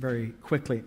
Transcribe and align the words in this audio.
very 0.00 0.30
quickly. 0.42 0.82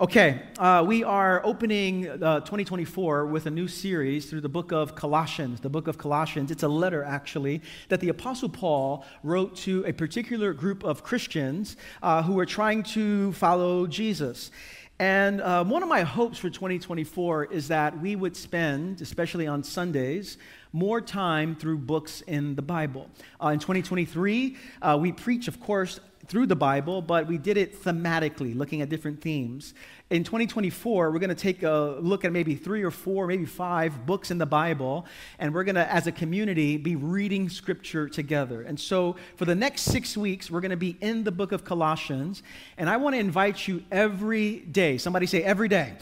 Okay, 0.00 0.42
uh, 0.58 0.84
we 0.84 1.04
are 1.04 1.40
opening 1.44 2.08
uh, 2.08 2.40
2024 2.40 3.26
with 3.26 3.46
a 3.46 3.50
new 3.50 3.68
series 3.68 4.28
through 4.28 4.40
the 4.40 4.48
book 4.48 4.72
of 4.72 4.96
Colossians. 4.96 5.60
The 5.60 5.68
book 5.68 5.86
of 5.86 5.98
Colossians, 5.98 6.50
it's 6.50 6.64
a 6.64 6.68
letter 6.68 7.04
actually 7.04 7.62
that 7.90 8.00
the 8.00 8.08
Apostle 8.08 8.48
Paul 8.48 9.06
wrote 9.22 9.54
to 9.58 9.84
a 9.86 9.92
particular 9.92 10.52
group 10.52 10.82
of 10.82 11.04
Christians 11.04 11.76
uh, 12.02 12.24
who 12.24 12.32
were 12.32 12.44
trying 12.44 12.82
to 12.82 13.32
follow 13.34 13.86
Jesus. 13.86 14.50
And 14.98 15.40
um, 15.42 15.70
one 15.70 15.84
of 15.84 15.88
my 15.88 16.02
hopes 16.02 16.38
for 16.38 16.50
2024 16.50 17.52
is 17.52 17.68
that 17.68 18.00
we 18.00 18.16
would 18.16 18.36
spend, 18.36 19.00
especially 19.00 19.46
on 19.46 19.62
Sundays, 19.62 20.38
more 20.72 21.00
time 21.00 21.54
through 21.54 21.78
books 21.78 22.22
in 22.22 22.56
the 22.56 22.62
Bible. 22.62 23.10
Uh, 23.42 23.48
in 23.48 23.60
2023, 23.60 24.56
uh, 24.82 24.98
we 25.00 25.12
preach, 25.12 25.46
of 25.46 25.60
course, 25.60 26.00
through 26.28 26.46
the 26.46 26.56
Bible, 26.56 27.00
but 27.02 27.26
we 27.26 27.38
did 27.38 27.56
it 27.56 27.82
thematically, 27.82 28.56
looking 28.56 28.82
at 28.82 28.88
different 28.88 29.20
themes. 29.20 29.74
In 30.10 30.22
2024, 30.22 31.10
we're 31.10 31.18
going 31.18 31.30
to 31.30 31.34
take 31.34 31.62
a 31.62 31.96
look 32.00 32.24
at 32.24 32.32
maybe 32.32 32.54
three 32.54 32.82
or 32.82 32.90
four, 32.90 33.26
maybe 33.26 33.44
five 33.44 34.06
books 34.06 34.30
in 34.30 34.38
the 34.38 34.46
Bible, 34.46 35.06
and 35.38 35.52
we're 35.52 35.64
going 35.64 35.74
to, 35.74 35.92
as 35.92 36.06
a 36.06 36.12
community, 36.12 36.76
be 36.76 36.96
reading 36.96 37.48
scripture 37.48 38.08
together. 38.08 38.62
And 38.62 38.78
so, 38.78 39.16
for 39.36 39.44
the 39.44 39.54
next 39.54 39.82
six 39.82 40.16
weeks, 40.16 40.50
we're 40.50 40.60
going 40.60 40.70
to 40.70 40.76
be 40.76 40.96
in 41.00 41.24
the 41.24 41.32
book 41.32 41.52
of 41.52 41.64
Colossians, 41.64 42.42
and 42.78 42.88
I 42.88 42.96
want 42.96 43.14
to 43.14 43.20
invite 43.20 43.66
you 43.66 43.82
every 43.90 44.60
day. 44.60 44.98
Somebody 44.98 45.26
say, 45.26 45.42
every 45.42 45.68
day. 45.68 45.94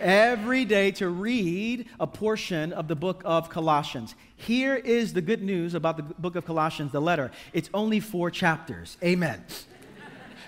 Every 0.00 0.64
day 0.64 0.92
to 0.92 1.08
read 1.08 1.86
a 1.98 2.06
portion 2.06 2.72
of 2.72 2.86
the 2.86 2.94
book 2.94 3.20
of 3.24 3.50
Colossians. 3.50 4.14
Here 4.36 4.76
is 4.76 5.12
the 5.12 5.20
good 5.20 5.42
news 5.42 5.74
about 5.74 5.96
the 5.96 6.04
book 6.04 6.36
of 6.36 6.44
Colossians, 6.44 6.92
the 6.92 7.00
letter. 7.00 7.32
It's 7.52 7.68
only 7.74 7.98
four 7.98 8.30
chapters. 8.30 8.96
Amen. 9.02 9.44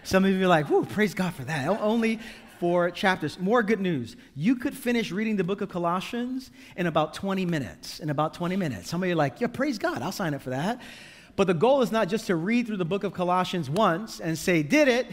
Some 0.04 0.24
of 0.24 0.30
you 0.30 0.44
are 0.44 0.48
like, 0.48 0.70
whoo, 0.70 0.84
praise 0.84 1.14
God 1.14 1.34
for 1.34 1.42
that. 1.44 1.68
Only 1.68 2.20
four 2.60 2.92
chapters. 2.92 3.40
More 3.40 3.64
good 3.64 3.80
news. 3.80 4.14
You 4.36 4.54
could 4.54 4.76
finish 4.76 5.10
reading 5.10 5.36
the 5.36 5.44
book 5.44 5.62
of 5.62 5.68
Colossians 5.68 6.52
in 6.76 6.86
about 6.86 7.14
20 7.14 7.44
minutes. 7.44 7.98
In 7.98 8.08
about 8.08 8.34
20 8.34 8.54
minutes. 8.54 8.88
Some 8.88 9.02
of 9.02 9.08
you 9.08 9.14
are 9.14 9.16
like, 9.16 9.40
yeah, 9.40 9.48
praise 9.48 9.78
God, 9.78 10.00
I'll 10.00 10.12
sign 10.12 10.32
up 10.32 10.42
for 10.42 10.50
that. 10.50 10.80
But 11.34 11.48
the 11.48 11.54
goal 11.54 11.82
is 11.82 11.90
not 11.90 12.08
just 12.08 12.26
to 12.28 12.36
read 12.36 12.66
through 12.66 12.76
the 12.76 12.84
book 12.84 13.02
of 13.02 13.14
Colossians 13.14 13.68
once 13.68 14.20
and 14.20 14.38
say, 14.38 14.62
did 14.62 14.88
it, 14.88 15.06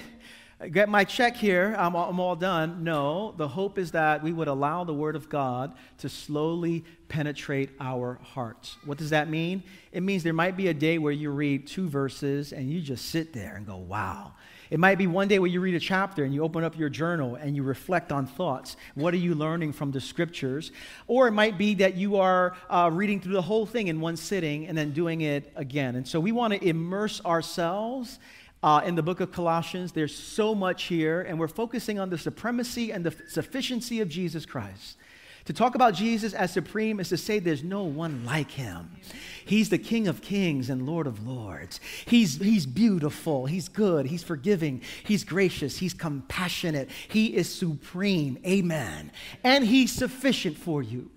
get 0.65 0.89
my 0.89 1.03
check 1.03 1.35
here, 1.35 1.75
I'm 1.77 1.95
I'm 1.95 2.19
all 2.19 2.35
done. 2.35 2.83
No, 2.83 3.33
the 3.37 3.47
hope 3.47 3.77
is 3.77 3.91
that 3.91 4.23
we 4.23 4.33
would 4.33 4.47
allow 4.47 4.83
the 4.83 4.93
Word 4.93 5.15
of 5.15 5.29
God 5.29 5.73
to 5.99 6.09
slowly 6.09 6.83
penetrate 7.09 7.69
our 7.79 8.19
hearts. 8.23 8.77
What 8.85 8.97
does 8.97 9.11
that 9.11 9.29
mean? 9.29 9.63
It 9.91 10.01
means 10.01 10.23
there 10.23 10.33
might 10.33 10.57
be 10.57 10.67
a 10.67 10.73
day 10.73 10.97
where 10.97 11.13
you 11.13 11.29
read 11.29 11.67
two 11.67 11.87
verses 11.87 12.53
and 12.53 12.69
you 12.69 12.81
just 12.81 13.09
sit 13.09 13.33
there 13.33 13.55
and 13.55 13.65
go, 13.65 13.77
wow. 13.77 14.33
It 14.69 14.79
might 14.79 14.97
be 14.97 15.07
one 15.07 15.29
day 15.29 15.39
where 15.39 15.49
you 15.49 15.61
read 15.61 15.75
a 15.75 15.79
chapter 15.79 16.25
and 16.25 16.33
you 16.33 16.43
open 16.43 16.63
up 16.63 16.77
your 16.77 16.89
journal 16.89 17.35
and 17.35 17.55
you 17.55 17.63
reflect 17.63 18.11
on 18.11 18.25
thoughts. 18.25 18.75
What 18.95 19.13
are 19.13 19.17
you 19.17 19.33
learning 19.33 19.71
from 19.71 19.91
the 19.91 20.01
scriptures? 20.01 20.73
Or 21.07 21.27
it 21.27 21.31
might 21.31 21.57
be 21.57 21.75
that 21.75 21.95
you 21.95 22.17
are 22.17 22.57
uh, 22.69 22.89
reading 22.91 23.21
through 23.21 23.33
the 23.33 23.41
whole 23.41 23.65
thing 23.65 23.87
in 23.87 24.01
one 24.01 24.17
sitting 24.17 24.67
and 24.67 24.77
then 24.77 24.91
doing 24.91 25.21
it 25.21 25.53
again. 25.55 25.95
And 25.95 26.05
so 26.05 26.19
we 26.19 26.33
want 26.33 26.53
to 26.53 26.67
immerse 26.67 27.23
ourselves 27.23 28.19
uh, 28.63 28.81
in 28.85 28.95
the 28.95 29.03
book 29.03 29.19
of 29.19 29.31
Colossians. 29.31 29.91
There's 29.91 30.15
so 30.15 30.55
much 30.55 30.83
here, 30.83 31.21
and 31.21 31.39
we're 31.39 31.47
focusing 31.47 31.99
on 31.99 32.09
the 32.09 32.17
supremacy 32.17 32.91
and 32.91 33.05
the 33.05 33.15
sufficiency 33.29 34.01
of 34.01 34.09
Jesus 34.09 34.45
Christ. 34.45 34.97
To 35.45 35.53
talk 35.53 35.75
about 35.75 35.93
Jesus 35.93 36.33
as 36.33 36.51
supreme 36.51 36.99
is 36.99 37.07
to 37.07 37.15
say 37.15 37.39
there's 37.39 37.63
no 37.63 37.83
one 37.83 38.25
like 38.25 38.51
him. 38.51 38.91
He's 39.45 39.69
the 39.69 39.77
King 39.77 40.09
of 40.09 40.21
kings 40.21 40.69
and 40.69 40.85
Lord 40.85 41.07
of 41.07 41.25
lords. 41.25 41.79
He's, 42.05 42.35
he's 42.35 42.65
beautiful. 42.65 43.45
He's 43.45 43.69
good. 43.69 44.07
He's 44.07 44.23
forgiving. 44.23 44.81
He's 45.05 45.23
gracious. 45.23 45.77
He's 45.77 45.93
compassionate. 45.93 46.89
He 47.07 47.27
is 47.27 47.47
supreme. 47.47 48.37
Amen. 48.45 49.09
And 49.41 49.63
he's 49.63 49.93
sufficient 49.93 50.57
for 50.57 50.83
you. 50.83 51.11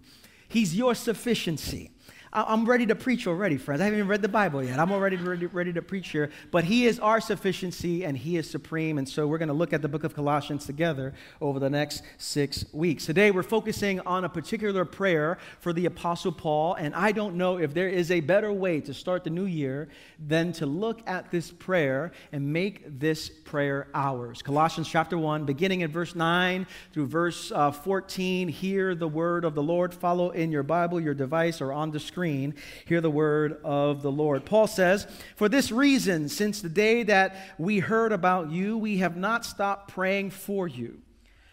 He's 0.48 0.76
your 0.76 0.94
sufficiency. 0.94 1.90
I'm 2.32 2.64
ready 2.64 2.86
to 2.86 2.94
preach 2.94 3.26
already, 3.26 3.56
friends. 3.56 3.80
I 3.80 3.86
haven't 3.86 3.98
even 3.98 4.08
read 4.08 4.22
the 4.22 4.28
Bible 4.28 4.62
yet. 4.62 4.78
I'm 4.78 4.92
already 4.92 5.16
ready, 5.16 5.46
ready 5.46 5.72
to 5.72 5.82
preach 5.82 6.10
here. 6.10 6.30
But 6.52 6.62
He 6.62 6.86
is 6.86 7.00
our 7.00 7.20
sufficiency 7.20 8.04
and 8.04 8.16
He 8.16 8.36
is 8.36 8.48
supreme. 8.48 8.98
And 8.98 9.08
so 9.08 9.26
we're 9.26 9.38
going 9.38 9.48
to 9.48 9.54
look 9.54 9.72
at 9.72 9.82
the 9.82 9.88
book 9.88 10.04
of 10.04 10.14
Colossians 10.14 10.64
together 10.64 11.12
over 11.40 11.58
the 11.58 11.68
next 11.68 12.04
six 12.18 12.64
weeks. 12.72 13.04
Today 13.04 13.32
we're 13.32 13.42
focusing 13.42 13.98
on 14.02 14.24
a 14.24 14.28
particular 14.28 14.84
prayer 14.84 15.38
for 15.58 15.72
the 15.72 15.86
Apostle 15.86 16.30
Paul. 16.30 16.74
And 16.74 16.94
I 16.94 17.10
don't 17.10 17.34
know 17.34 17.58
if 17.58 17.74
there 17.74 17.88
is 17.88 18.12
a 18.12 18.20
better 18.20 18.52
way 18.52 18.80
to 18.82 18.94
start 18.94 19.24
the 19.24 19.30
new 19.30 19.46
year 19.46 19.88
than 20.24 20.52
to 20.52 20.66
look 20.66 21.02
at 21.08 21.32
this 21.32 21.50
prayer 21.50 22.12
and 22.30 22.52
make 22.52 23.00
this 23.00 23.28
prayer 23.28 23.88
ours. 23.92 24.40
Colossians 24.40 24.88
chapter 24.88 25.18
1, 25.18 25.46
beginning 25.46 25.80
in 25.80 25.90
verse 25.90 26.14
9 26.14 26.64
through 26.92 27.06
verse 27.06 27.50
uh, 27.50 27.72
14. 27.72 28.46
Hear 28.46 28.94
the 28.94 29.08
word 29.08 29.44
of 29.44 29.56
the 29.56 29.62
Lord. 29.64 29.92
Follow 29.92 30.30
in 30.30 30.52
your 30.52 30.62
Bible, 30.62 31.00
your 31.00 31.14
device, 31.14 31.60
or 31.60 31.72
on 31.72 31.90
the 31.90 31.98
screen 31.98 32.19
screen, 32.20 32.54
hear 32.84 33.00
the 33.00 33.10
word 33.10 33.58
of 33.64 34.02
the 34.02 34.12
Lord. 34.12 34.44
Paul 34.44 34.66
says, 34.66 35.06
For 35.36 35.48
this 35.48 35.72
reason, 35.72 36.28
since 36.28 36.60
the 36.60 36.68
day 36.68 37.02
that 37.04 37.34
we 37.56 37.78
heard 37.78 38.12
about 38.12 38.50
you, 38.50 38.76
we 38.76 38.98
have 38.98 39.16
not 39.16 39.46
stopped 39.46 39.90
praying 39.90 40.28
for 40.28 40.68
you. 40.68 41.00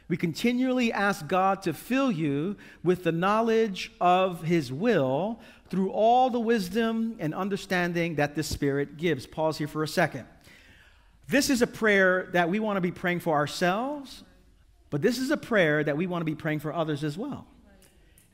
We 0.10 0.18
continually 0.18 0.92
ask 0.92 1.26
God 1.26 1.62
to 1.62 1.74
fill 1.74 2.12
you 2.12 2.58
with 2.84 3.06
the 3.06 3.14
knowledge 3.14 3.94
of 4.02 4.44
his 4.44 4.74
will 4.74 5.40
through 5.70 5.92
all 5.92 6.30
the 6.30 6.40
wisdom 6.40 7.16
and 7.20 7.34
understanding 7.34 8.16
that 8.16 8.36
the 8.36 8.44
Spirit 8.44 8.98
gives. 8.98 9.26
Pause 9.26 9.60
here 9.60 9.68
for 9.70 9.84
a 9.84 9.88
second. 9.88 10.26
This 11.30 11.50
is 11.50 11.62
a 11.62 11.68
prayer 11.68 12.28
that 12.34 12.50
we 12.50 12.60
want 12.60 12.76
to 12.76 12.82
be 12.82 12.92
praying 12.92 13.22
for 13.22 13.36
ourselves, 13.36 14.22
but 14.90 15.02
this 15.02 15.18
is 15.18 15.32
a 15.32 15.38
prayer 15.38 15.82
that 15.82 15.96
we 15.96 16.08
want 16.08 16.20
to 16.20 16.26
be 16.26 16.36
praying 16.36 16.60
for 16.60 16.74
others 16.74 17.06
as 17.06 17.18
well. 17.18 17.48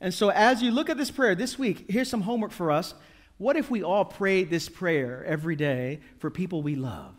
And 0.04 0.12
so, 0.12 0.28
as 0.28 0.60
you 0.60 0.70
look 0.70 0.90
at 0.90 0.98
this 0.98 1.10
prayer 1.10 1.34
this 1.34 1.58
week, 1.58 1.86
here's 1.88 2.10
some 2.10 2.20
homework 2.20 2.50
for 2.50 2.70
us. 2.70 2.92
What 3.38 3.56
if 3.56 3.70
we 3.70 3.82
all 3.82 4.04
prayed 4.04 4.50
this 4.50 4.68
prayer 4.68 5.24
every 5.24 5.56
day 5.56 6.00
for 6.18 6.28
people 6.28 6.60
we 6.60 6.76
love? 6.76 7.14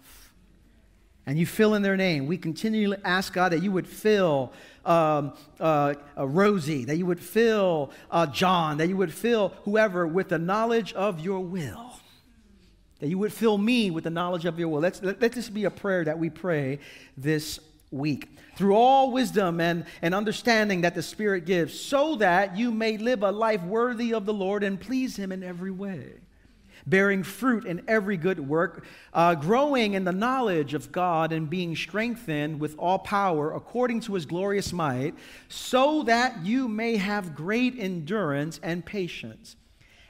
And 1.25 1.40
you 1.40 1.47
fill 1.47 1.73
in 1.73 1.81
their 1.81 1.97
name. 1.97 2.28
We 2.28 2.38
continually 2.38 2.97
ask 3.03 3.34
God 3.34 3.53
that 3.53 3.63
you 3.63 3.72
would 3.72 3.88
fill 3.88 4.53
um, 4.85 5.34
uh, 5.59 5.96
uh, 6.16 6.28
Rosie, 6.28 6.85
that 6.85 6.97
you 6.97 7.07
would 7.07 7.19
fill 7.19 7.90
uh, 8.12 8.28
John, 8.28 8.78
that 8.78 8.88
you 8.88 8.97
would 8.97 9.12
fill 9.12 9.56
whoever 9.63 10.06
with 10.06 10.29
the 10.29 10.38
knowledge 10.38 10.94
of 10.94 11.19
your 11.19 11.40
will. 11.40 12.00
That 13.00 13.07
you 13.07 13.17
would 13.17 13.34
fill 13.34 13.57
me 13.57 13.90
with 13.90 14.03
the 14.03 14.12
knowledge 14.12 14.46
of 14.46 14.59
your 14.59 14.67
will. 14.67 14.81
Let's, 14.81 15.02
let, 15.02 15.19
let 15.19 15.31
this 15.31 15.50
be 15.50 15.66
a 15.66 15.72
prayer 15.72 16.03
that 16.03 16.19
we 16.19 16.29
pray 16.29 16.78
this 17.17 17.59
week 17.95 18.29
through 18.56 18.75
all 18.75 19.11
wisdom 19.11 19.59
and, 19.59 19.85
and 20.01 20.13
understanding 20.13 20.81
that 20.81 20.95
the 20.95 21.01
Spirit 21.01 21.45
gives, 21.45 21.78
so 21.78 22.16
that 22.16 22.57
you 22.57 22.72
may 22.72 22.97
live 22.97 23.23
a 23.23 23.31
life 23.31 23.63
worthy 23.63 24.13
of 24.13 24.25
the 24.25 24.33
Lord 24.33 24.63
and 24.63 24.79
please 24.79 25.16
Him 25.16 25.31
in 25.31 25.44
every 25.44 25.72
way, 25.72 26.13
bearing 26.85 27.23
fruit 27.23 27.66
in 27.66 27.84
every 27.88 28.17
good 28.17 28.39
work, 28.39 28.85
uh, 29.13 29.35
growing 29.35 29.94
in 29.94 30.03
the 30.03 30.11
knowledge 30.11 30.73
of 30.73 30.91
God 30.91 31.34
and 31.34 31.50
being 31.50 31.75
strengthened 31.75 32.59
with 32.59 32.75
all 32.78 33.00
power 33.00 33.53
according 33.53 34.00
to 34.01 34.13
His 34.13 34.25
glorious 34.25 34.72
might, 34.72 35.16
so 35.50 36.03
that 36.03 36.45
you 36.45 36.67
may 36.67 36.95
have 36.97 37.35
great 37.35 37.78
endurance 37.78 38.59
and 38.63 38.85
patience 38.85 39.57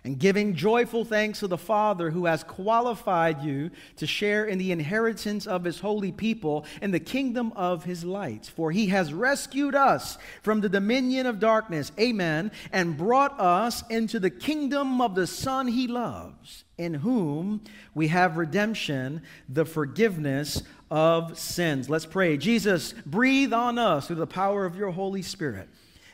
and 0.06 0.20
giving 0.20 0.54
joyful 0.54 1.04
thanks 1.04 1.40
to 1.40 1.48
the 1.48 1.58
Father 1.58 2.12
who 2.12 2.28
has 2.28 2.44
qualified 2.44 3.42
you 3.42 3.72
to 3.98 4.06
share 4.06 4.46
in 4.46 4.60
the 4.60 4.72
inheritance 4.72 5.48
of 5.48 5.64
his 5.64 5.80
holy 5.80 6.12
people 6.12 6.64
in 6.80 6.92
the 6.92 7.00
kingdom 7.00 7.52
of 7.56 7.86
his 7.86 8.06
light. 8.06 8.52
For 8.56 8.72
he 8.72 8.88
has 8.88 9.12
rescued 9.12 9.74
us 9.74 10.20
from 10.44 10.62
the 10.62 10.70
dominion 10.70 11.26
of 11.26 11.40
darkness, 11.40 11.92
amen, 12.00 12.52
and 12.72 12.96
brought 12.96 13.40
us 13.40 13.84
into 13.90 14.20
the 14.20 14.30
kingdom 14.30 15.02
of 15.02 15.16
the 15.16 15.26
Son 15.26 15.68
he 15.68 15.88
loves, 15.88 16.66
in 16.78 16.94
whom 16.94 17.62
we 17.96 18.10
have 18.10 18.38
redemption, 18.38 19.24
the 19.50 19.66
forgiveness 19.66 20.62
of 20.92 21.38
sins. 21.40 21.90
Let's 21.90 22.06
pray. 22.06 22.38
Jesus, 22.38 22.94
breathe 23.08 23.54
on 23.54 23.80
us 23.80 24.06
through 24.06 24.18
the 24.18 24.28
power 24.28 24.66
of 24.66 24.76
your 24.76 24.92
Holy 24.92 25.24
Spirit. 25.24 25.68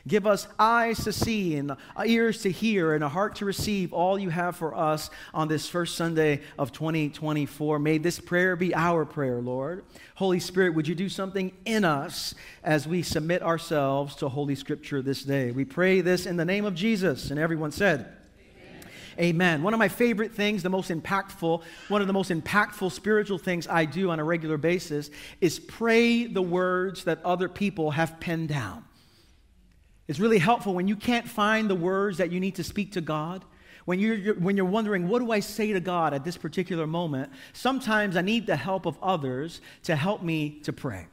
Give 0.06 0.26
us 0.26 0.48
eyes 0.58 1.04
to 1.04 1.12
see 1.12 1.56
and 1.56 1.76
ears 2.04 2.42
to 2.42 2.50
hear 2.50 2.94
and 2.94 3.04
a 3.04 3.08
heart 3.08 3.36
to 3.36 3.44
receive 3.44 3.92
all 3.92 4.18
you 4.18 4.30
have 4.30 4.56
for 4.56 4.74
us 4.74 5.10
on 5.32 5.46
this 5.46 5.68
first 5.68 5.94
Sunday 5.94 6.40
of 6.58 6.72
2024. 6.72 7.78
May 7.78 7.98
this 7.98 8.18
prayer 8.18 8.56
be 8.56 8.74
our 8.74 9.04
prayer, 9.04 9.40
Lord. 9.40 9.84
Holy 10.16 10.40
Spirit, 10.40 10.74
would 10.74 10.88
you 10.88 10.96
do 10.96 11.08
something 11.08 11.52
in 11.64 11.84
us 11.84 12.34
as 12.64 12.88
we 12.88 13.02
submit 13.02 13.42
ourselves 13.42 14.16
to 14.16 14.28
Holy 14.28 14.56
Scripture 14.56 15.02
this 15.02 15.22
day? 15.22 15.52
We 15.52 15.64
pray 15.64 16.00
this 16.00 16.26
in 16.26 16.36
the 16.36 16.44
name 16.44 16.64
of 16.64 16.74
Jesus. 16.74 17.30
And 17.30 17.38
everyone 17.38 17.70
said, 17.70 18.12
Amen. 19.20 19.62
One 19.62 19.74
of 19.74 19.78
my 19.78 19.88
favorite 19.88 20.32
things, 20.32 20.62
the 20.62 20.70
most 20.70 20.90
impactful, 20.90 21.62
one 21.88 22.00
of 22.00 22.06
the 22.06 22.14
most 22.14 22.30
impactful 22.30 22.90
spiritual 22.92 23.38
things 23.38 23.68
I 23.68 23.84
do 23.84 24.10
on 24.10 24.18
a 24.18 24.24
regular 24.24 24.56
basis 24.56 25.10
is 25.40 25.58
pray 25.58 26.26
the 26.26 26.42
words 26.42 27.04
that 27.04 27.22
other 27.24 27.48
people 27.48 27.90
have 27.92 28.18
penned 28.20 28.48
down. 28.48 28.84
It's 30.12 30.20
really 30.20 30.40
helpful 30.40 30.74
when 30.74 30.88
you 30.88 30.96
can't 30.96 31.26
find 31.26 31.70
the 31.70 31.74
words 31.74 32.18
that 32.18 32.30
you 32.30 32.38
need 32.38 32.56
to 32.56 32.64
speak 32.64 32.92
to 32.92 33.00
God. 33.00 33.46
When 33.86 33.98
you're, 33.98 34.14
you're, 34.14 34.34
when 34.34 34.58
you're 34.58 34.66
wondering, 34.66 35.08
what 35.08 35.20
do 35.20 35.32
I 35.32 35.40
say 35.40 35.72
to 35.72 35.80
God 35.80 36.12
at 36.12 36.22
this 36.22 36.36
particular 36.36 36.86
moment? 36.86 37.32
Sometimes 37.54 38.14
I 38.14 38.20
need 38.20 38.46
the 38.46 38.56
help 38.56 38.84
of 38.84 38.98
others 39.02 39.62
to 39.84 39.96
help 39.96 40.22
me 40.22 40.60
to 40.64 40.72
pray. 40.74 41.06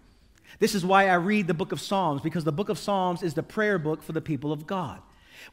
This 0.59 0.75
is 0.75 0.83
why 0.83 1.07
I 1.07 1.13
read 1.13 1.47
the 1.47 1.53
book 1.53 1.71
of 1.71 1.79
Psalms, 1.79 2.21
because 2.21 2.43
the 2.43 2.51
book 2.51 2.67
of 2.67 2.77
Psalms 2.77 3.23
is 3.23 3.33
the 3.33 3.41
prayer 3.41 3.79
book 3.79 4.03
for 4.03 4.11
the 4.11 4.19
people 4.19 4.51
of 4.51 4.67
God. 4.67 5.01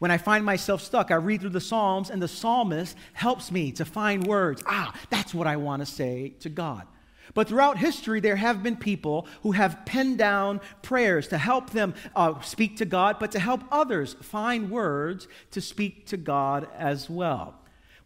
When 0.01 0.11
I 0.11 0.19
find 0.19 0.45
myself 0.45 0.83
stuck, 0.83 1.13
I 1.13 1.15
read 1.15 1.41
through 1.41 1.51
the 1.51 1.61
Psalms, 1.61 2.11
and 2.11 2.21
the 2.21 2.27
psalmist 2.27 2.97
helps 3.13 3.53
me 3.53 3.71
to 3.71 3.85
find 3.85 4.27
words. 4.27 4.61
Ah, 4.67 4.93
that's 5.09 5.33
what 5.33 5.47
I 5.47 5.55
want 5.55 5.83
to 5.83 5.87
say 5.87 6.35
to 6.41 6.49
God. 6.49 6.85
But 7.35 7.49
throughout 7.49 7.79
history, 7.79 8.21
there 8.21 8.37
have 8.37 8.63
been 8.63 8.77
people 8.77 9.27
who 9.43 9.53
have 9.53 9.85
penned 9.85 10.19
down 10.19 10.61
prayers 10.83 11.29
to 11.29 11.39
help 11.39 11.71
them 11.71 11.95
uh, 12.15 12.41
speak 12.41 12.77
to 12.79 12.85
God, 12.85 13.17
but 13.19 13.33
to 13.33 13.39
help 13.39 13.63
others 13.71 14.15
find 14.23 14.71
words 14.71 15.29
to 15.53 15.61
speak 15.61 16.07
to 16.07 16.17
God 16.17 16.69
as 16.77 17.11
well. 17.11 17.55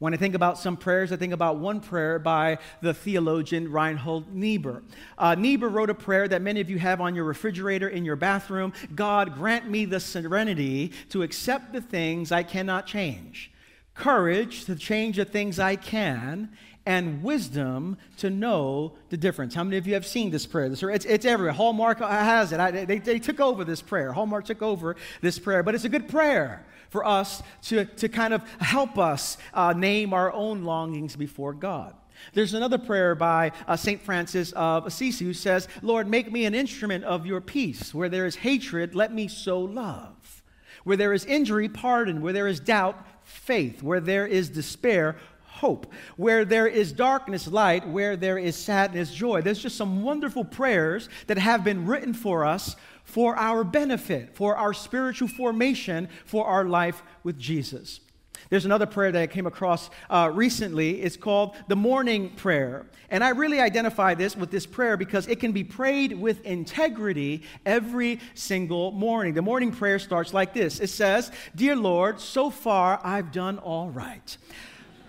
When 0.01 0.15
I 0.15 0.17
think 0.17 0.35
about 0.35 0.57
some 0.57 0.79
prayers, 0.79 1.13
I 1.13 1.17
think 1.17 1.35
about 1.35 1.59
one 1.59 1.79
prayer 1.81 2.19
by 2.19 2.57
the 2.81 2.95
theologian 2.95 3.71
Reinhold 3.71 4.35
Niebuhr. 4.35 4.83
Uh, 5.19 5.35
Niebuhr 5.35 5.69
wrote 5.69 5.91
a 5.91 5.95
prayer 5.95 6.27
that 6.27 6.41
many 6.41 6.63
of 6.63 6.71
you 6.71 6.79
have 6.79 7.03
on 7.03 7.15
your 7.15 7.25
refrigerator 7.25 7.87
in 7.87 8.07
your 8.07 8.17
bathroom 8.17 8.73
God, 8.95 9.35
grant 9.35 9.69
me 9.69 9.85
the 9.85 10.01
serenity 10.01 10.93
to 11.11 11.23
accept 11.23 11.75
the 11.75 11.83
things 11.83 12.33
I 12.33 12.43
cannot 12.43 12.87
change, 12.87 13.53
courage 13.95 14.65
to 14.65 14.75
change 14.75 15.17
the 15.17 15.27
things 15.27 15.59
I 15.59 15.77
can, 15.77 16.49
and 16.87 17.23
wisdom 17.23 17.97
to 18.17 18.31
know 18.31 18.95
the 19.11 19.17
difference. 19.17 19.55
How 19.55 19.65
many 19.65 19.77
of 19.77 19.87
you 19.87 19.95
have 19.95 20.07
seen 20.07 20.31
this 20.31 20.47
prayer? 20.47 20.69
This, 20.69 20.83
it's, 20.83 21.05
it's 21.05 21.25
everywhere. 21.25 21.53
Hallmark 21.53 21.99
has 22.01 22.53
it. 22.53 22.61
I, 22.61 22.71
they, 22.71 22.99
they 22.99 23.19
took 23.19 23.41
over 23.41 23.65
this 23.65 23.83
prayer. 23.83 24.13
Hallmark 24.13 24.47
took 24.47 24.63
over 24.63 24.97
this 25.21 25.39
prayer, 25.39 25.63
but 25.63 25.75
it's 25.75 25.85
a 25.85 25.89
good 25.89 26.09
prayer 26.09 26.67
for 26.89 27.07
us 27.07 27.43
to, 27.63 27.85
to 27.85 28.09
kind 28.09 28.35
of 28.35 28.43
help 28.61 28.99
us 28.99 29.39
uh, 29.55 29.73
name 29.73 30.13
our 30.13 30.33
own 30.33 30.65
longings 30.65 31.17
before 31.17 31.53
God. 31.53 31.95
There's 32.35 32.55
another 32.55 32.79
prayer 32.79 33.15
by 33.15 33.53
uh, 33.67 33.77
St. 33.77 34.01
Francis 34.01 34.53
of 34.53 34.87
Assisi 34.87 35.25
who 35.25 35.33
says, 35.33 35.69
Lord, 35.83 36.09
make 36.09 36.31
me 36.31 36.45
an 36.45 36.55
instrument 36.55 37.05
of 37.05 37.27
your 37.27 37.41
peace. 37.41 37.95
Where 37.95 38.09
there 38.09 38.27
is 38.27 38.37
hatred, 38.37 38.95
let 38.95 39.13
me 39.13 39.29
sow 39.29 39.61
love. 39.61 40.43
Where 40.85 40.97
there 40.97 41.13
is 41.13 41.25
injury, 41.25 41.69
pardon. 41.69 42.21
Where 42.21 42.33
there 42.33 42.47
is 42.47 42.61
doubt, 42.61 43.07
faith. 43.25 43.83
Where 43.83 44.01
there 44.01 44.27
is 44.27 44.51
despair, 44.51 45.17
hope. 45.61 45.93
Where 46.17 46.45
there 46.45 46.67
is 46.67 46.93
darkness, 46.93 47.47
light. 47.47 47.87
Where 47.87 48.17
there 48.17 48.39
is 48.39 48.57
sadness, 48.57 49.13
joy. 49.15 49.43
There's 49.43 49.63
just 49.63 49.77
some 49.77 50.03
wonderful 50.03 50.45
prayers 50.45 51.09
that 51.27 51.39
have 51.39 51.63
been 51.65 51.87
written 51.87 52.15
for 52.15 52.45
us 52.45 52.77
for 53.05 53.37
our 53.37 53.65
benefit, 53.65 54.35
for 54.35 54.57
our 54.57 54.73
spiritual 54.73 55.29
formation, 55.29 56.09
for 56.25 56.47
our 56.47 56.65
life 56.65 57.03
with 57.25 57.39
Jesus. 57.39 58.01
There's 58.49 58.65
another 58.65 58.87
prayer 58.87 59.13
that 59.13 59.23
I 59.23 59.27
came 59.27 59.47
across 59.47 59.91
uh, 60.09 60.31
recently. 60.33 61.03
It's 61.03 61.17
called 61.17 61.55
the 61.69 61.77
morning 61.77 62.31
prayer. 62.31 62.87
And 63.11 63.23
I 63.23 63.31
really 63.31 63.61
identify 63.61 64.15
this 64.15 64.37
with 64.37 64.51
this 64.51 64.67
prayer 64.67 64.97
because 64.97 65.29
it 65.29 65.41
can 65.41 65.53
be 65.53 65.63
prayed 65.63 66.13
with 66.13 66.45
integrity 66.45 67.43
every 67.67 68.19
single 68.35 68.91
morning. 68.93 69.35
The 69.35 69.43
morning 69.43 69.71
prayer 69.73 69.99
starts 69.99 70.33
like 70.33 70.55
this 70.55 70.81
It 70.81 70.91
says, 70.91 71.31
Dear 71.55 71.77
Lord, 71.77 72.21
so 72.21 72.51
far 72.51 73.01
I've 73.05 73.31
done 73.31 73.59
all 73.59 73.91
right. 73.91 74.37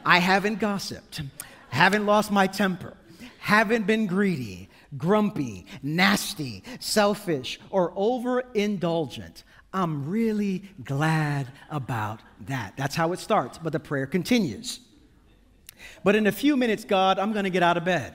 I 0.05 0.19
haven't 0.19 0.59
gossiped, 0.59 1.21
haven't 1.69 2.05
lost 2.05 2.31
my 2.31 2.47
temper, 2.47 2.95
haven't 3.39 3.87
been 3.87 4.07
greedy, 4.07 4.69
grumpy, 4.97 5.65
nasty, 5.81 6.63
selfish, 6.79 7.59
or 7.69 7.91
overindulgent. 7.93 9.43
I'm 9.73 10.09
really 10.09 10.63
glad 10.83 11.47
about 11.69 12.19
that. 12.47 12.73
That's 12.75 12.95
how 12.95 13.13
it 13.13 13.19
starts, 13.19 13.57
but 13.57 13.71
the 13.71 13.79
prayer 13.79 14.05
continues. 14.05 14.81
But 16.03 16.15
in 16.15 16.27
a 16.27 16.31
few 16.31 16.57
minutes, 16.57 16.83
God, 16.83 17.19
I'm 17.19 17.31
going 17.31 17.45
to 17.45 17.49
get 17.49 17.63
out 17.63 17.77
of 17.77 17.85
bed. 17.85 18.13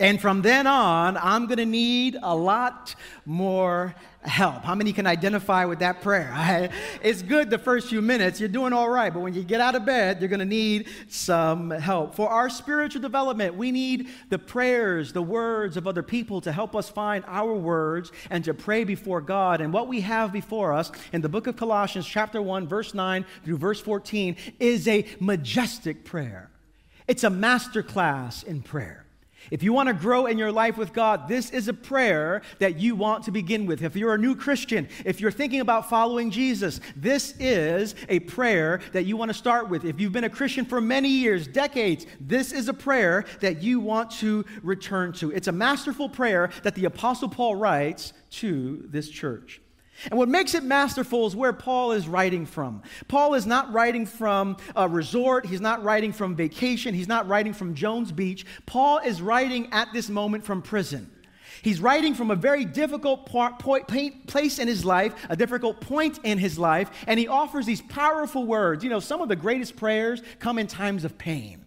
And 0.00 0.18
from 0.18 0.40
then 0.40 0.66
on, 0.66 1.18
I'm 1.18 1.44
going 1.44 1.58
to 1.58 1.66
need 1.66 2.16
a 2.22 2.34
lot 2.34 2.94
more 3.26 3.94
help. 4.22 4.64
How 4.64 4.74
many 4.74 4.94
can 4.94 5.06
identify 5.06 5.66
with 5.66 5.80
that 5.80 6.00
prayer? 6.00 6.70
It's 7.02 7.22
good 7.22 7.50
the 7.50 7.58
first 7.58 7.88
few 7.88 8.00
minutes, 8.00 8.40
you're 8.40 8.48
doing 8.48 8.72
all 8.72 8.88
right, 8.88 9.12
but 9.12 9.20
when 9.20 9.34
you 9.34 9.42
get 9.42 9.60
out 9.60 9.74
of 9.74 9.84
bed, 9.84 10.20
you're 10.20 10.28
going 10.28 10.40
to 10.40 10.46
need 10.46 10.88
some 11.08 11.70
help. 11.70 12.14
For 12.14 12.28
our 12.28 12.48
spiritual 12.48 13.02
development, 13.02 13.54
we 13.56 13.70
need 13.70 14.08
the 14.30 14.38
prayers, 14.38 15.12
the 15.12 15.22
words 15.22 15.76
of 15.76 15.86
other 15.86 16.02
people 16.02 16.40
to 16.42 16.52
help 16.52 16.74
us 16.74 16.88
find 16.88 17.24
our 17.26 17.52
words 17.54 18.10
and 18.30 18.42
to 18.44 18.54
pray 18.54 18.84
before 18.84 19.20
God. 19.20 19.60
And 19.60 19.72
what 19.72 19.88
we 19.88 20.00
have 20.00 20.32
before 20.32 20.72
us 20.72 20.90
in 21.12 21.20
the 21.20 21.28
book 21.28 21.46
of 21.46 21.56
Colossians, 21.56 22.06
chapter 22.06 22.40
1, 22.40 22.68
verse 22.68 22.94
9 22.94 23.24
through 23.44 23.58
verse 23.58 23.80
14, 23.80 24.36
is 24.58 24.88
a 24.88 25.06
majestic 25.20 26.04
prayer. 26.04 26.50
It's 27.06 27.24
a 27.24 27.30
master 27.30 27.82
class 27.82 28.42
in 28.42 28.62
prayer. 28.62 29.04
If 29.50 29.62
you 29.62 29.72
want 29.72 29.88
to 29.88 29.94
grow 29.94 30.26
in 30.26 30.38
your 30.38 30.52
life 30.52 30.76
with 30.76 30.92
God, 30.92 31.28
this 31.28 31.50
is 31.50 31.68
a 31.68 31.72
prayer 31.72 32.42
that 32.58 32.78
you 32.78 32.94
want 32.94 33.24
to 33.24 33.30
begin 33.30 33.66
with. 33.66 33.82
If 33.82 33.96
you're 33.96 34.14
a 34.14 34.18
new 34.18 34.34
Christian, 34.36 34.88
if 35.04 35.20
you're 35.20 35.30
thinking 35.30 35.60
about 35.60 35.88
following 35.88 36.30
Jesus, 36.30 36.80
this 36.96 37.34
is 37.38 37.94
a 38.08 38.20
prayer 38.20 38.80
that 38.92 39.04
you 39.04 39.16
want 39.16 39.30
to 39.30 39.34
start 39.34 39.68
with. 39.68 39.84
If 39.84 40.00
you've 40.00 40.12
been 40.12 40.24
a 40.24 40.30
Christian 40.30 40.64
for 40.64 40.80
many 40.80 41.08
years, 41.08 41.46
decades, 41.46 42.06
this 42.20 42.52
is 42.52 42.68
a 42.68 42.74
prayer 42.74 43.24
that 43.40 43.62
you 43.62 43.80
want 43.80 44.10
to 44.12 44.44
return 44.62 45.12
to. 45.14 45.30
It's 45.30 45.48
a 45.48 45.52
masterful 45.52 46.08
prayer 46.08 46.50
that 46.62 46.74
the 46.74 46.84
Apostle 46.84 47.28
Paul 47.28 47.56
writes 47.56 48.12
to 48.30 48.84
this 48.88 49.08
church. 49.08 49.60
And 50.08 50.18
what 50.18 50.28
makes 50.28 50.54
it 50.54 50.62
masterful 50.62 51.26
is 51.26 51.36
where 51.36 51.52
Paul 51.52 51.92
is 51.92 52.08
writing 52.08 52.46
from. 52.46 52.82
Paul 53.08 53.34
is 53.34 53.46
not 53.46 53.72
writing 53.72 54.06
from 54.06 54.56
a 54.74 54.88
resort, 54.88 55.46
he's 55.46 55.60
not 55.60 55.82
writing 55.82 56.12
from 56.12 56.34
vacation, 56.34 56.94
he's 56.94 57.08
not 57.08 57.28
writing 57.28 57.52
from 57.52 57.74
Jones 57.74 58.12
Beach. 58.12 58.46
Paul 58.66 58.98
is 58.98 59.20
writing 59.20 59.68
at 59.72 59.92
this 59.92 60.08
moment 60.08 60.44
from 60.44 60.62
prison. 60.62 61.10
He's 61.62 61.80
writing 61.80 62.14
from 62.14 62.30
a 62.30 62.36
very 62.36 62.64
difficult 62.64 63.26
point 63.26 63.86
place 64.26 64.58
in 64.58 64.66
his 64.66 64.84
life, 64.84 65.14
a 65.28 65.36
difficult 65.36 65.80
point 65.80 66.18
in 66.22 66.38
his 66.38 66.58
life, 66.58 66.90
and 67.06 67.20
he 67.20 67.28
offers 67.28 67.66
these 67.66 67.82
powerful 67.82 68.46
words. 68.46 68.82
You 68.82 68.88
know, 68.88 69.00
some 69.00 69.20
of 69.20 69.28
the 69.28 69.36
greatest 69.36 69.76
prayers 69.76 70.22
come 70.38 70.58
in 70.58 70.66
times 70.66 71.04
of 71.04 71.18
pain. 71.18 71.66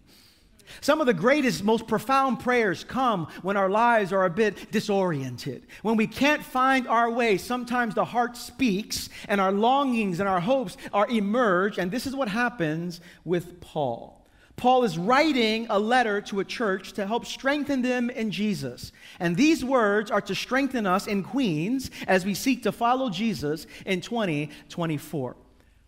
Some 0.80 1.00
of 1.00 1.06
the 1.06 1.14
greatest, 1.14 1.64
most 1.64 1.86
profound 1.86 2.40
prayers 2.40 2.84
come 2.84 3.28
when 3.42 3.56
our 3.56 3.70
lives 3.70 4.12
are 4.12 4.24
a 4.24 4.30
bit 4.30 4.70
disoriented. 4.70 5.66
When 5.82 5.96
we 5.96 6.06
can't 6.06 6.42
find 6.42 6.86
our 6.88 7.10
way, 7.10 7.38
sometimes 7.38 7.94
the 7.94 8.04
heart 8.04 8.36
speaks 8.36 9.08
and 9.28 9.40
our 9.40 9.52
longings 9.52 10.20
and 10.20 10.28
our 10.28 10.40
hopes 10.40 10.76
are 10.92 11.08
emerged. 11.08 11.78
And 11.78 11.90
this 11.90 12.06
is 12.06 12.16
what 12.16 12.28
happens 12.28 13.00
with 13.24 13.60
Paul. 13.60 14.24
Paul 14.56 14.84
is 14.84 14.96
writing 14.96 15.66
a 15.68 15.78
letter 15.78 16.20
to 16.22 16.40
a 16.40 16.44
church 16.44 16.92
to 16.92 17.06
help 17.06 17.26
strengthen 17.26 17.82
them 17.82 18.08
in 18.08 18.30
Jesus. 18.30 18.92
And 19.18 19.36
these 19.36 19.64
words 19.64 20.10
are 20.10 20.20
to 20.22 20.34
strengthen 20.34 20.86
us 20.86 21.06
in 21.06 21.24
Queens 21.24 21.90
as 22.06 22.24
we 22.24 22.34
seek 22.34 22.62
to 22.62 22.72
follow 22.72 23.10
Jesus 23.10 23.66
in 23.84 24.00
2024. 24.00 25.36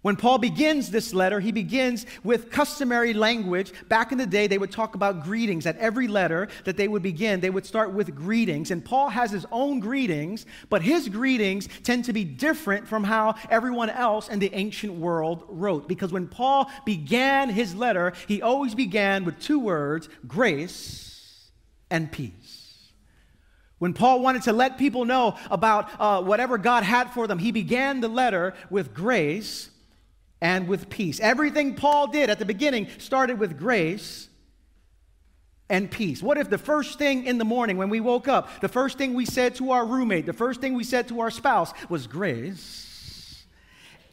When 0.06 0.14
Paul 0.14 0.38
begins 0.38 0.92
this 0.92 1.12
letter, 1.12 1.40
he 1.40 1.50
begins 1.50 2.06
with 2.22 2.52
customary 2.52 3.12
language. 3.12 3.72
Back 3.88 4.12
in 4.12 4.18
the 4.18 4.24
day, 4.24 4.46
they 4.46 4.56
would 4.56 4.70
talk 4.70 4.94
about 4.94 5.24
greetings. 5.24 5.66
At 5.66 5.76
every 5.78 6.06
letter 6.06 6.46
that 6.62 6.76
they 6.76 6.86
would 6.86 7.02
begin, 7.02 7.40
they 7.40 7.50
would 7.50 7.66
start 7.66 7.92
with 7.92 8.14
greetings. 8.14 8.70
And 8.70 8.84
Paul 8.84 9.08
has 9.08 9.32
his 9.32 9.44
own 9.50 9.80
greetings, 9.80 10.46
but 10.70 10.80
his 10.80 11.08
greetings 11.08 11.68
tend 11.82 12.04
to 12.04 12.12
be 12.12 12.22
different 12.22 12.86
from 12.86 13.02
how 13.02 13.34
everyone 13.50 13.90
else 13.90 14.28
in 14.28 14.38
the 14.38 14.54
ancient 14.54 14.92
world 14.92 15.42
wrote. 15.48 15.88
Because 15.88 16.12
when 16.12 16.28
Paul 16.28 16.70
began 16.84 17.50
his 17.50 17.74
letter, 17.74 18.12
he 18.28 18.42
always 18.42 18.76
began 18.76 19.24
with 19.24 19.40
two 19.40 19.58
words 19.58 20.08
grace 20.28 21.50
and 21.90 22.12
peace. 22.12 22.92
When 23.78 23.92
Paul 23.92 24.20
wanted 24.20 24.42
to 24.42 24.52
let 24.52 24.78
people 24.78 25.04
know 25.04 25.36
about 25.50 25.90
uh, 25.98 26.22
whatever 26.22 26.58
God 26.58 26.84
had 26.84 27.10
for 27.10 27.26
them, 27.26 27.40
he 27.40 27.50
began 27.50 28.00
the 28.00 28.08
letter 28.08 28.54
with 28.70 28.94
grace 28.94 29.70
and 30.40 30.68
with 30.68 30.88
peace. 30.90 31.20
Everything 31.20 31.74
Paul 31.74 32.08
did 32.08 32.30
at 32.30 32.38
the 32.38 32.44
beginning 32.44 32.88
started 32.98 33.38
with 33.38 33.58
grace 33.58 34.28
and 35.68 35.90
peace. 35.90 36.22
What 36.22 36.38
if 36.38 36.48
the 36.48 36.58
first 36.58 36.98
thing 36.98 37.24
in 37.24 37.38
the 37.38 37.44
morning 37.44 37.76
when 37.76 37.88
we 37.88 38.00
woke 38.00 38.28
up, 38.28 38.60
the 38.60 38.68
first 38.68 38.98
thing 38.98 39.14
we 39.14 39.26
said 39.26 39.54
to 39.56 39.72
our 39.72 39.84
roommate, 39.84 40.26
the 40.26 40.32
first 40.32 40.60
thing 40.60 40.74
we 40.74 40.84
said 40.84 41.08
to 41.08 41.20
our 41.20 41.30
spouse 41.30 41.72
was 41.88 42.06
grace 42.06 43.44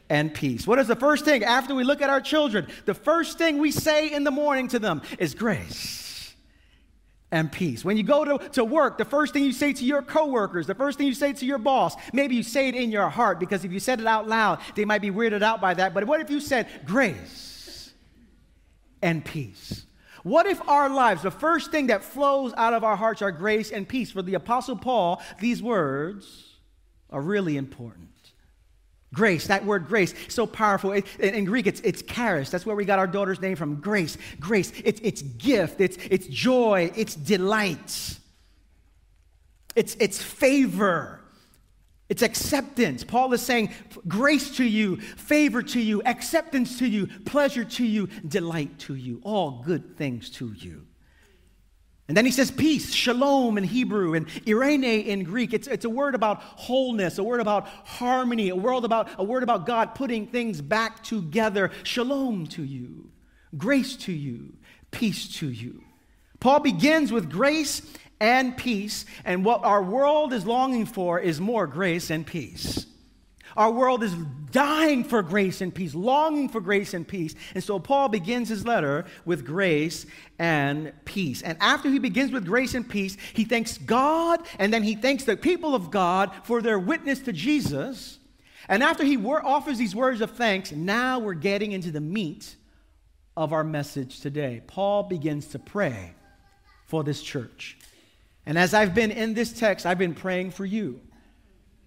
and 0.08 0.34
peace? 0.34 0.66
What 0.66 0.78
is 0.78 0.88
the 0.88 0.96
first 0.96 1.24
thing 1.24 1.44
after 1.44 1.74
we 1.74 1.84
look 1.84 2.02
at 2.02 2.10
our 2.10 2.20
children? 2.20 2.66
The 2.86 2.94
first 2.94 3.38
thing 3.38 3.58
we 3.58 3.70
say 3.70 4.12
in 4.12 4.24
the 4.24 4.30
morning 4.30 4.68
to 4.68 4.78
them 4.78 5.02
is 5.18 5.34
grace 5.34 6.03
and 7.34 7.50
peace. 7.50 7.84
When 7.84 7.96
you 7.96 8.04
go 8.04 8.24
to, 8.24 8.48
to 8.50 8.64
work, 8.64 8.96
the 8.96 9.04
first 9.04 9.32
thing 9.32 9.42
you 9.42 9.52
say 9.52 9.72
to 9.72 9.84
your 9.84 10.02
coworkers, 10.02 10.68
the 10.68 10.74
first 10.74 10.98
thing 10.98 11.08
you 11.08 11.14
say 11.14 11.32
to 11.32 11.44
your 11.44 11.58
boss, 11.58 11.96
maybe 12.12 12.36
you 12.36 12.44
say 12.44 12.68
it 12.68 12.76
in 12.76 12.92
your 12.92 13.08
heart 13.08 13.40
because 13.40 13.64
if 13.64 13.72
you 13.72 13.80
said 13.80 14.00
it 14.00 14.06
out 14.06 14.28
loud, 14.28 14.60
they 14.76 14.84
might 14.84 15.02
be 15.02 15.10
weirded 15.10 15.42
out 15.42 15.60
by 15.60 15.74
that. 15.74 15.92
But 15.92 16.04
what 16.06 16.20
if 16.20 16.30
you 16.30 16.38
said 16.38 16.68
grace 16.84 17.92
and 19.02 19.24
peace? 19.24 19.84
What 20.22 20.46
if 20.46 20.66
our 20.68 20.88
lives, 20.88 21.22
the 21.22 21.32
first 21.32 21.72
thing 21.72 21.88
that 21.88 22.04
flows 22.04 22.54
out 22.56 22.72
of 22.72 22.84
our 22.84 22.96
hearts 22.96 23.20
are 23.20 23.32
grace 23.32 23.72
and 23.72 23.86
peace? 23.86 24.12
For 24.12 24.22
the 24.22 24.34
Apostle 24.34 24.76
Paul, 24.76 25.20
these 25.40 25.60
words 25.60 26.54
are 27.10 27.20
really 27.20 27.56
important. 27.56 28.13
Grace, 29.14 29.46
that 29.46 29.64
word 29.64 29.88
grace, 29.88 30.12
so 30.28 30.46
powerful. 30.46 30.92
in, 30.92 31.44
Greek, 31.44 31.66
it's, 31.66 31.80
it's 31.80 32.02
charis. 32.02 32.50
That's 32.50 32.66
where 32.66 32.76
we 32.76 32.84
got 32.84 32.98
our 32.98 33.06
daughter's 33.06 33.40
name 33.40 33.56
from. 33.56 33.76
Grace, 33.76 34.18
grace. 34.40 34.72
It's, 34.84 35.00
it's 35.02 35.22
gift, 35.22 35.80
it's, 35.80 35.96
it's 36.10 36.26
joy, 36.26 36.90
it's 36.94 37.14
delight. 37.14 38.18
it's, 39.74 39.96
it's 40.00 40.20
favor. 40.20 41.20
It's 42.08 42.22
acceptance. 42.22 43.02
Paul 43.02 43.32
is 43.32 43.40
saying 43.40 43.70
grace 44.06 44.56
to 44.58 44.64
you, 44.64 44.98
favor 44.98 45.62
to 45.62 45.80
you, 45.80 46.02
acceptance 46.04 46.78
to 46.80 46.86
you, 46.86 47.06
pleasure 47.24 47.64
to 47.64 47.84
you, 47.84 48.08
delight 48.28 48.78
to 48.80 48.94
you, 48.94 49.20
all 49.24 49.62
good 49.64 49.96
things 49.96 50.28
to 50.30 50.52
you. 50.52 50.86
And 52.06 52.16
then 52.16 52.26
he 52.26 52.30
says 52.30 52.50
peace, 52.50 52.92
shalom 52.92 53.56
in 53.56 53.64
Hebrew 53.64 54.12
and 54.12 54.26
irene 54.46 54.84
in 54.84 55.24
Greek. 55.24 55.54
It's, 55.54 55.66
it's 55.66 55.86
a 55.86 55.90
word 55.90 56.14
about 56.14 56.42
wholeness, 56.42 57.16
a 57.16 57.22
word 57.24 57.40
about 57.40 57.66
harmony, 57.66 58.50
a 58.50 58.56
word 58.56 58.84
about, 58.84 59.08
a 59.18 59.24
word 59.24 59.42
about 59.42 59.64
God 59.64 59.94
putting 59.94 60.26
things 60.26 60.60
back 60.60 61.02
together. 61.02 61.70
Shalom 61.82 62.46
to 62.48 62.62
you, 62.62 63.10
grace 63.56 63.96
to 63.96 64.12
you, 64.12 64.52
peace 64.90 65.28
to 65.38 65.48
you. 65.48 65.82
Paul 66.40 66.60
begins 66.60 67.10
with 67.10 67.30
grace 67.30 67.80
and 68.20 68.54
peace, 68.54 69.06
and 69.24 69.42
what 69.42 69.64
our 69.64 69.82
world 69.82 70.34
is 70.34 70.44
longing 70.44 70.84
for 70.84 71.18
is 71.18 71.40
more 71.40 71.66
grace 71.66 72.10
and 72.10 72.26
peace. 72.26 72.86
Our 73.56 73.70
world 73.70 74.02
is 74.02 74.14
dying 74.50 75.04
for 75.04 75.22
grace 75.22 75.60
and 75.60 75.74
peace, 75.74 75.94
longing 75.94 76.48
for 76.48 76.60
grace 76.60 76.94
and 76.94 77.06
peace. 77.06 77.34
And 77.54 77.62
so 77.62 77.78
Paul 77.78 78.08
begins 78.08 78.48
his 78.48 78.64
letter 78.64 79.04
with 79.24 79.44
grace 79.44 80.06
and 80.38 80.92
peace. 81.04 81.42
And 81.42 81.58
after 81.60 81.88
he 81.88 81.98
begins 81.98 82.32
with 82.32 82.44
grace 82.44 82.74
and 82.74 82.88
peace, 82.88 83.16
he 83.32 83.44
thanks 83.44 83.78
God 83.78 84.46
and 84.58 84.72
then 84.72 84.82
he 84.82 84.94
thanks 84.94 85.24
the 85.24 85.36
people 85.36 85.74
of 85.74 85.90
God 85.90 86.30
for 86.44 86.62
their 86.62 86.78
witness 86.78 87.20
to 87.20 87.32
Jesus. 87.32 88.18
And 88.68 88.82
after 88.82 89.04
he 89.04 89.16
offers 89.16 89.78
these 89.78 89.94
words 89.94 90.20
of 90.20 90.32
thanks, 90.32 90.72
now 90.72 91.18
we're 91.18 91.34
getting 91.34 91.72
into 91.72 91.90
the 91.90 92.00
meat 92.00 92.56
of 93.36 93.52
our 93.52 93.64
message 93.64 94.20
today. 94.20 94.62
Paul 94.66 95.04
begins 95.04 95.46
to 95.48 95.58
pray 95.58 96.14
for 96.86 97.02
this 97.04 97.22
church. 97.22 97.76
And 98.46 98.58
as 98.58 98.74
I've 98.74 98.94
been 98.94 99.10
in 99.10 99.34
this 99.34 99.52
text, 99.52 99.86
I've 99.86 99.98
been 99.98 100.14
praying 100.14 100.52
for 100.52 100.64
you. 100.64 101.00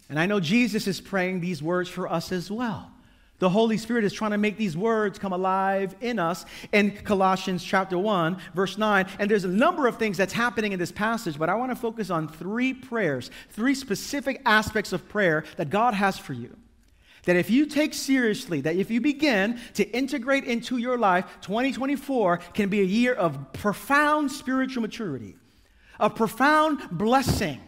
And 0.10 0.20
I 0.20 0.26
know 0.26 0.40
Jesus 0.40 0.88
is 0.88 1.02
praying 1.02 1.42
these 1.42 1.62
words 1.62 1.90
for 1.90 2.12
us 2.12 2.32
as 2.32 2.50
well. 2.50 2.92
The 3.40 3.50
Holy 3.50 3.78
Spirit 3.78 4.04
is 4.04 4.14
trying 4.14 4.32
to 4.32 4.38
make 4.38 4.58
these 4.58 4.76
words 4.76 5.20
come 5.20 5.32
alive 5.32 5.96
in 6.02 6.18
us 6.18 6.44
in 6.72 6.92
Colossians 6.92 7.64
chapter 7.64 7.98
1, 7.98 8.38
verse 8.56 8.80
9. 8.80 9.06
And 9.20 9.30
there's 9.30 9.44
a 9.44 9.50
number 9.50 9.86
of 9.86 9.98
things 9.98 10.18
that's 10.18 10.34
happening 10.34 10.72
in 10.72 10.80
this 10.80 10.92
passage, 10.92 11.38
but 11.38 11.48
I 11.48 11.54
want 11.54 11.72
to 11.72 11.76
focus 11.76 12.10
on 12.10 12.28
three 12.28 12.74
prayers, 12.74 13.30
three 13.50 13.76
specific 13.76 14.42
aspects 14.46 14.92
of 14.92 15.08
prayer 15.08 15.44
that 15.58 15.70
God 15.70 15.94
has 15.94 16.18
for 16.18 16.34
you. 16.34 16.56
That 17.26 17.36
if 17.36 17.52
you 17.52 17.68
take 17.68 17.94
seriously, 17.94 18.62
that 18.62 18.76
if 18.76 18.90
you 18.90 19.02
begin 19.02 19.60
to 19.76 19.84
integrate 19.92 20.46
into 20.46 20.78
your 20.78 20.98
life, 20.98 21.26
2024 21.42 22.38
can 22.54 22.70
be 22.70 22.80
a 22.80 22.86
year 22.86 23.14
of 23.14 23.54
profound 23.54 24.32
spiritual 24.32 24.82
maturity 24.82 25.36
a 26.00 26.10
profound 26.10 26.80
blessing 26.92 27.60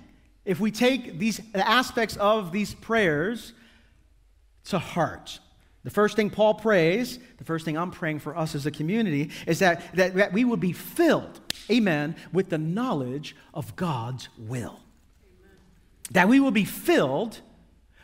if 0.49 0.59
we 0.59 0.71
take 0.71 1.19
these 1.19 1.39
aspects 1.53 2.17
of 2.17 2.51
these 2.51 2.73
prayers 2.73 3.53
to 4.65 4.79
heart. 4.79 5.39
The 5.83 5.91
first 5.91 6.15
thing 6.15 6.31
Paul 6.31 6.55
prays, 6.55 7.19
the 7.37 7.43
first 7.43 7.65
thing 7.65 7.77
I'm 7.77 7.91
praying 7.91 8.19
for 8.19 8.35
us 8.35 8.55
as 8.55 8.65
a 8.65 8.71
community, 8.71 9.29
is 9.45 9.59
that, 9.59 9.95
that, 9.95 10.15
that 10.15 10.33
we 10.33 10.43
would 10.43 10.59
be 10.59 10.73
filled, 10.73 11.39
amen, 11.69 12.15
with 12.33 12.49
the 12.49 12.57
knowledge 12.57 13.35
of 13.53 13.75
God's 13.75 14.27
will. 14.39 14.79
Amen. 15.39 15.57
That 16.11 16.27
we 16.27 16.39
will 16.39 16.49
be 16.49 16.65
filled 16.65 17.41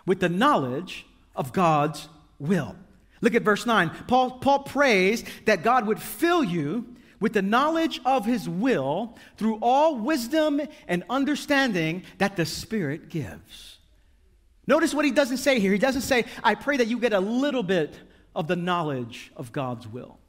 with 0.06 0.20
the 0.20 0.30
knowledge 0.30 1.08
of 1.36 1.52
God's 1.52 2.08
will. 2.38 2.75
Look 3.22 3.34
at 3.34 3.42
verse 3.42 3.66
9. 3.66 3.90
Paul, 4.08 4.38
Paul 4.38 4.60
prays 4.60 5.25
that 5.46 5.64
God 5.64 5.88
would 5.88 6.00
fill 6.00 6.44
you 6.44 6.95
with 7.19 7.34
the 7.34 7.41
knowledge 7.41 8.00
of 8.05 8.25
his 8.25 8.48
will 8.48 9.15
through 9.38 9.60
all 9.62 9.98
wisdom 9.98 10.62
and 10.88 11.03
understanding 11.10 12.03
that 12.17 12.36
the 12.36 12.45
Spirit 12.45 13.10
gives. 13.10 13.77
Notice 14.67 14.93
what 14.93 15.05
he 15.05 15.12
doesn't 15.12 15.38
say 15.38 15.60
here. 15.60 15.72
He 15.72 15.77
doesn't 15.77 16.01
say, 16.01 16.25
I 16.43 16.55
pray 16.55 16.77
that 16.77 16.88
you 16.88 17.00
get 17.00 17.13
a 17.13 17.19
little 17.19 17.63
bit 17.63 18.00
of 18.36 18.48
the 18.48 18.55
knowledge 18.55 19.31
of 19.36 19.51
God's 19.51 19.88
will. 19.88 20.19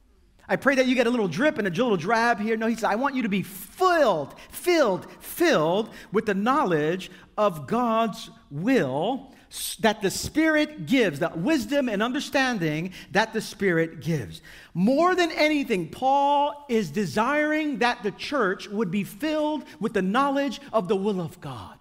I 0.49 0.55
pray 0.55 0.75
that 0.75 0.87
you 0.87 0.95
get 0.95 1.07
a 1.07 1.09
little 1.09 1.27
drip 1.27 1.57
and 1.57 1.67
a 1.67 1.71
little 1.71 1.97
drab 1.97 2.39
here. 2.39 2.55
No, 2.55 2.67
he 2.67 2.75
says, 2.75 2.85
I 2.85 2.95
want 2.95 3.15
you 3.15 3.23
to 3.23 3.29
be 3.29 3.41
filled, 3.41 4.33
filled, 4.49 5.11
filled 5.19 5.89
with 6.13 6.25
the 6.25 6.33
knowledge 6.33 7.11
of 7.37 7.67
God's 7.67 8.29
will 8.49 9.33
that 9.79 10.01
the 10.01 10.11
Spirit 10.11 10.85
gives, 10.85 11.19
that 11.19 11.37
wisdom 11.37 11.87
and 11.89 12.03
understanding 12.03 12.93
that 13.11 13.33
the 13.33 13.41
Spirit 13.41 14.01
gives. 14.01 14.41
More 14.73 15.15
than 15.15 15.31
anything, 15.31 15.89
Paul 15.89 16.65
is 16.67 16.91
desiring 16.91 17.79
that 17.79 18.03
the 18.03 18.11
church 18.11 18.67
would 18.67 18.91
be 18.91 19.03
filled 19.03 19.63
with 19.79 19.93
the 19.93 20.01
knowledge 20.01 20.59
of 20.73 20.87
the 20.87 20.95
will 20.95 21.21
of 21.21 21.39
God. 21.39 21.77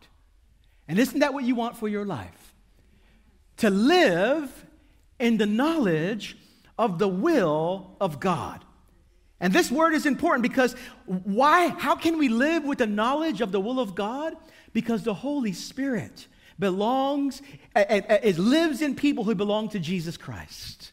And 0.88 0.98
isn't 0.98 1.20
that 1.20 1.34
what 1.34 1.44
you 1.44 1.54
want 1.54 1.76
for 1.76 1.88
your 1.88 2.04
life? 2.04 2.54
To 3.58 3.70
live 3.70 4.66
in 5.18 5.38
the 5.38 5.46
knowledge 5.46 6.36
of 6.78 6.98
the 6.98 7.08
will 7.08 7.96
of 8.00 8.20
God. 8.20 8.64
And 9.40 9.52
this 9.52 9.70
word 9.70 9.92
is 9.92 10.06
important 10.06 10.42
because 10.42 10.74
why? 11.04 11.68
How 11.68 11.94
can 11.94 12.18
we 12.18 12.28
live 12.28 12.64
with 12.64 12.78
the 12.78 12.86
knowledge 12.86 13.40
of 13.40 13.52
the 13.52 13.60
will 13.60 13.80
of 13.80 13.94
God? 13.94 14.34
Because 14.72 15.02
the 15.02 15.14
Holy 15.14 15.52
Spirit 15.52 16.26
belongs, 16.58 17.42
it 17.74 18.38
lives 18.38 18.82
in 18.82 18.94
people 18.94 19.24
who 19.24 19.34
belong 19.34 19.68
to 19.70 19.78
Jesus 19.78 20.16
Christ. 20.16 20.92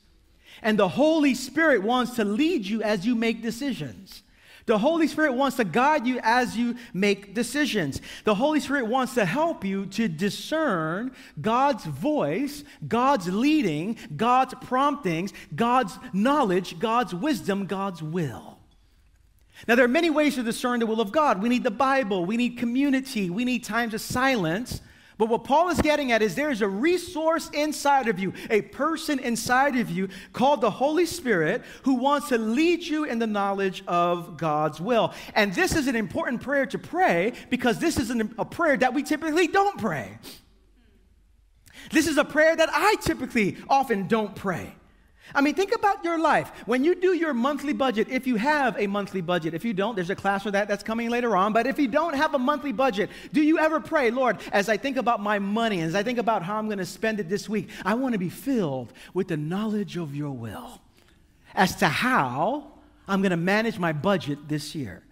And 0.61 0.79
the 0.79 0.87
Holy 0.87 1.35
Spirit 1.35 1.83
wants 1.83 2.15
to 2.15 2.23
lead 2.23 2.65
you 2.65 2.81
as 2.81 3.05
you 3.05 3.15
make 3.15 3.41
decisions. 3.41 4.23
The 4.65 4.77
Holy 4.77 5.07
Spirit 5.07 5.33
wants 5.33 5.57
to 5.57 5.65
guide 5.65 6.07
you 6.07 6.21
as 6.23 6.55
you 6.55 6.75
make 6.93 7.33
decisions. 7.33 7.99
The 8.23 8.35
Holy 8.35 8.61
Spirit 8.61 8.87
wants 8.87 9.13
to 9.15 9.25
help 9.25 9.65
you 9.65 9.87
to 9.87 10.07
discern 10.07 11.11
God's 11.41 11.83
voice, 11.83 12.63
God's 12.87 13.27
leading, 13.27 13.97
God's 14.15 14.53
promptings, 14.61 15.33
God's 15.53 15.99
knowledge, 16.13 16.79
God's 16.79 17.13
wisdom, 17.13 17.65
God's 17.65 18.01
will. 18.01 18.57
Now, 19.67 19.75
there 19.75 19.83
are 19.83 19.89
many 19.89 20.09
ways 20.09 20.35
to 20.35 20.43
discern 20.43 20.79
the 20.79 20.87
will 20.87 21.01
of 21.01 21.11
God. 21.11 21.41
We 21.41 21.49
need 21.49 21.63
the 21.63 21.71
Bible, 21.71 22.25
we 22.25 22.37
need 22.37 22.57
community, 22.57 23.29
we 23.29 23.43
need 23.43 23.65
times 23.65 23.93
of 23.93 23.99
silence. 23.99 24.81
But 25.23 25.29
what 25.29 25.45
Paul 25.45 25.69
is 25.69 25.79
getting 25.79 26.11
at 26.11 26.21
is 26.21 26.35
there 26.35 26.51
is 26.51 26.61
a 26.61 26.67
resource 26.67 27.49
inside 27.53 28.09
of 28.09 28.19
you, 28.19 28.33
a 28.49 28.61
person 28.61 29.19
inside 29.19 29.77
of 29.77 29.89
you 29.89 30.09
called 30.33 30.59
the 30.59 30.69
Holy 30.69 31.05
Spirit 31.05 31.61
who 31.83 31.93
wants 31.93 32.27
to 32.27 32.37
lead 32.37 32.83
you 32.83 33.05
in 33.05 33.19
the 33.19 33.25
knowledge 33.25 33.85
of 33.87 34.35
God's 34.35 34.81
will. 34.81 35.13
And 35.33 35.55
this 35.55 35.77
is 35.77 35.87
an 35.87 35.95
important 35.95 36.41
prayer 36.41 36.65
to 36.65 36.77
pray 36.77 37.31
because 37.49 37.79
this 37.79 37.95
is 37.95 38.09
an, 38.09 38.35
a 38.37 38.43
prayer 38.43 38.75
that 38.75 38.93
we 38.93 39.01
typically 39.01 39.47
don't 39.47 39.79
pray. 39.79 40.17
This 41.89 42.07
is 42.07 42.17
a 42.17 42.25
prayer 42.25 42.57
that 42.57 42.67
I 42.73 42.95
typically 42.99 43.55
often 43.69 44.09
don't 44.09 44.35
pray. 44.35 44.75
I 45.33 45.41
mean, 45.41 45.55
think 45.55 45.73
about 45.73 46.03
your 46.03 46.19
life. 46.19 46.51
When 46.65 46.83
you 46.83 46.95
do 46.95 47.13
your 47.13 47.33
monthly 47.33 47.73
budget, 47.73 48.09
if 48.09 48.27
you 48.27 48.35
have 48.35 48.77
a 48.77 48.87
monthly 48.87 49.21
budget, 49.21 49.53
if 49.53 49.63
you 49.63 49.73
don't, 49.73 49.95
there's 49.95 50.09
a 50.09 50.15
class 50.15 50.43
for 50.43 50.51
that 50.51 50.67
that's 50.67 50.83
coming 50.83 51.09
later 51.09 51.35
on. 51.35 51.53
But 51.53 51.65
if 51.65 51.79
you 51.79 51.87
don't 51.87 52.13
have 52.13 52.33
a 52.33 52.39
monthly 52.39 52.73
budget, 52.73 53.09
do 53.31 53.41
you 53.41 53.57
ever 53.57 53.79
pray, 53.79 54.11
Lord, 54.11 54.37
as 54.51 54.67
I 54.69 54.77
think 54.77 54.97
about 54.97 55.21
my 55.21 55.39
money, 55.39 55.81
as 55.81 55.95
I 55.95 56.03
think 56.03 56.19
about 56.19 56.43
how 56.43 56.57
I'm 56.57 56.65
going 56.65 56.77
to 56.77 56.85
spend 56.85 57.19
it 57.19 57.29
this 57.29 57.47
week, 57.47 57.69
I 57.85 57.93
want 57.93 58.13
to 58.13 58.19
be 58.19 58.29
filled 58.29 58.91
with 59.13 59.29
the 59.29 59.37
knowledge 59.37 59.97
of 59.97 60.15
your 60.15 60.31
will 60.31 60.81
as 61.55 61.75
to 61.77 61.87
how 61.87 62.71
I'm 63.07 63.21
going 63.21 63.31
to 63.31 63.37
manage 63.37 63.79
my 63.79 63.93
budget 63.93 64.47
this 64.47 64.75
year. 64.75 65.03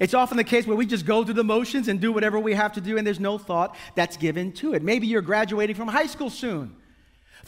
It's 0.00 0.14
often 0.14 0.36
the 0.36 0.44
case 0.44 0.66
where 0.66 0.76
we 0.76 0.86
just 0.86 1.06
go 1.06 1.24
through 1.24 1.34
the 1.34 1.44
motions 1.44 1.88
and 1.88 2.00
do 2.00 2.12
whatever 2.12 2.38
we 2.38 2.54
have 2.54 2.72
to 2.74 2.80
do, 2.80 2.98
and 2.98 3.06
there's 3.06 3.20
no 3.20 3.38
thought 3.38 3.76
that's 3.94 4.16
given 4.16 4.52
to 4.52 4.74
it. 4.74 4.82
Maybe 4.82 5.06
you're 5.06 5.22
graduating 5.22 5.76
from 5.76 5.88
high 5.88 6.06
school 6.06 6.28
soon. 6.30 6.76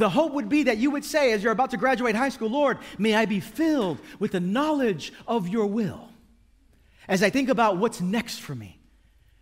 The 0.00 0.08
hope 0.08 0.32
would 0.32 0.48
be 0.48 0.62
that 0.62 0.78
you 0.78 0.90
would 0.92 1.04
say, 1.04 1.32
as 1.32 1.42
you're 1.42 1.52
about 1.52 1.72
to 1.72 1.76
graduate 1.76 2.16
high 2.16 2.30
school, 2.30 2.48
Lord, 2.48 2.78
may 2.96 3.14
I 3.14 3.26
be 3.26 3.38
filled 3.38 3.98
with 4.18 4.32
the 4.32 4.40
knowledge 4.40 5.12
of 5.28 5.46
your 5.46 5.66
will 5.66 6.08
as 7.06 7.22
I 7.22 7.28
think 7.28 7.50
about 7.50 7.76
what's 7.76 8.00
next 8.00 8.38
for 8.38 8.54
me. 8.54 8.80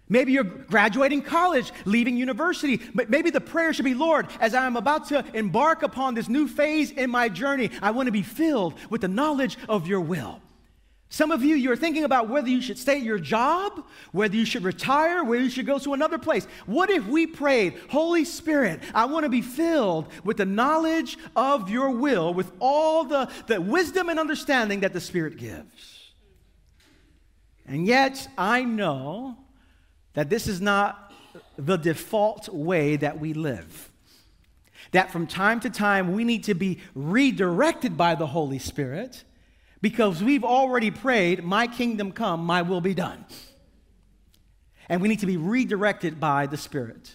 Maybe 0.09 0.33
you're 0.33 0.43
graduating 0.43 1.23
college, 1.23 1.71
leaving 1.85 2.17
university, 2.17 2.81
but 2.93 3.09
maybe 3.09 3.31
the 3.31 3.41
prayer 3.41 3.73
should 3.73 3.85
be, 3.85 3.95
Lord, 3.95 4.27
as 4.41 4.53
I 4.53 4.67
am 4.67 4.77
about 4.77 5.07
to 5.11 5.25
embark 5.33 5.85
upon 5.85 6.15
this 6.15 6.29
new 6.29 6.49
phase 6.49 6.91
in 6.91 7.09
my 7.09 7.29
journey, 7.29 7.71
I 7.81 7.93
want 7.93 8.07
to 8.07 8.12
be 8.12 8.23
filled 8.23 8.75
with 8.91 9.03
the 9.03 9.09
knowledge 9.09 9.57
of 9.69 9.87
your 9.87 10.00
will. 10.00 10.41
Some 11.11 11.31
of 11.31 11.43
you, 11.43 11.57
you're 11.57 11.77
thinking 11.77 12.05
about 12.05 12.29
whether 12.29 12.49
you 12.49 12.61
should 12.61 12.79
stay 12.79 12.99
at 12.99 13.03
your 13.03 13.19
job, 13.19 13.85
whether 14.12 14.37
you 14.37 14.45
should 14.45 14.62
retire, 14.62 15.25
whether 15.25 15.43
you 15.43 15.49
should 15.49 15.65
go 15.65 15.79
to 15.79 15.95
another 15.95 16.19
place. 16.19 16.47
What 16.67 16.91
if 16.91 17.07
we 17.07 17.27
prayed, 17.27 17.79
Holy 17.88 18.27
Spirit, 18.27 18.81
I 18.95 19.07
want 19.07 19.25
to 19.25 19.31
be 19.31 19.41
filled 19.41 20.09
with 20.23 20.37
the 20.37 20.45
knowledge 20.45 21.17
of 21.35 21.71
your 21.71 21.91
will, 21.91 22.35
with 22.35 22.53
all 22.61 23.05
the, 23.05 23.31
the 23.47 23.59
wisdom 23.59 24.11
and 24.11 24.19
understanding 24.19 24.81
that 24.81 24.93
the 24.93 25.00
Spirit 25.00 25.38
gives? 25.38 26.12
And 27.67 27.87
yet, 27.87 28.29
I 28.37 28.65
know 28.65 29.38
that 30.12 30.29
this 30.29 30.47
is 30.47 30.61
not 30.61 31.12
the 31.57 31.77
default 31.77 32.50
way 32.50 32.97
that 32.97 33.19
we 33.19 33.33
live. 33.33 33.91
That 34.93 35.11
from 35.11 35.27
time 35.27 35.61
to 35.61 35.71
time, 35.71 36.12
we 36.12 36.25
need 36.25 36.45
to 36.45 36.55
be 36.55 36.81
redirected 36.95 37.97
by 37.97 38.15
the 38.15 38.27
Holy 38.27 38.59
Spirit 38.59 39.25
because 39.80 40.23
we've 40.23 40.44
already 40.44 40.90
prayed, 40.90 41.44
My 41.44 41.66
kingdom 41.66 42.12
come, 42.12 42.44
my 42.44 42.62
will 42.62 42.80
be 42.80 42.94
done. 42.94 43.25
And 44.88 45.02
we 45.02 45.08
need 45.08 45.20
to 45.20 45.26
be 45.26 45.37
redirected 45.37 46.18
by 46.18 46.47
the 46.47 46.56
Spirit. 46.56 47.14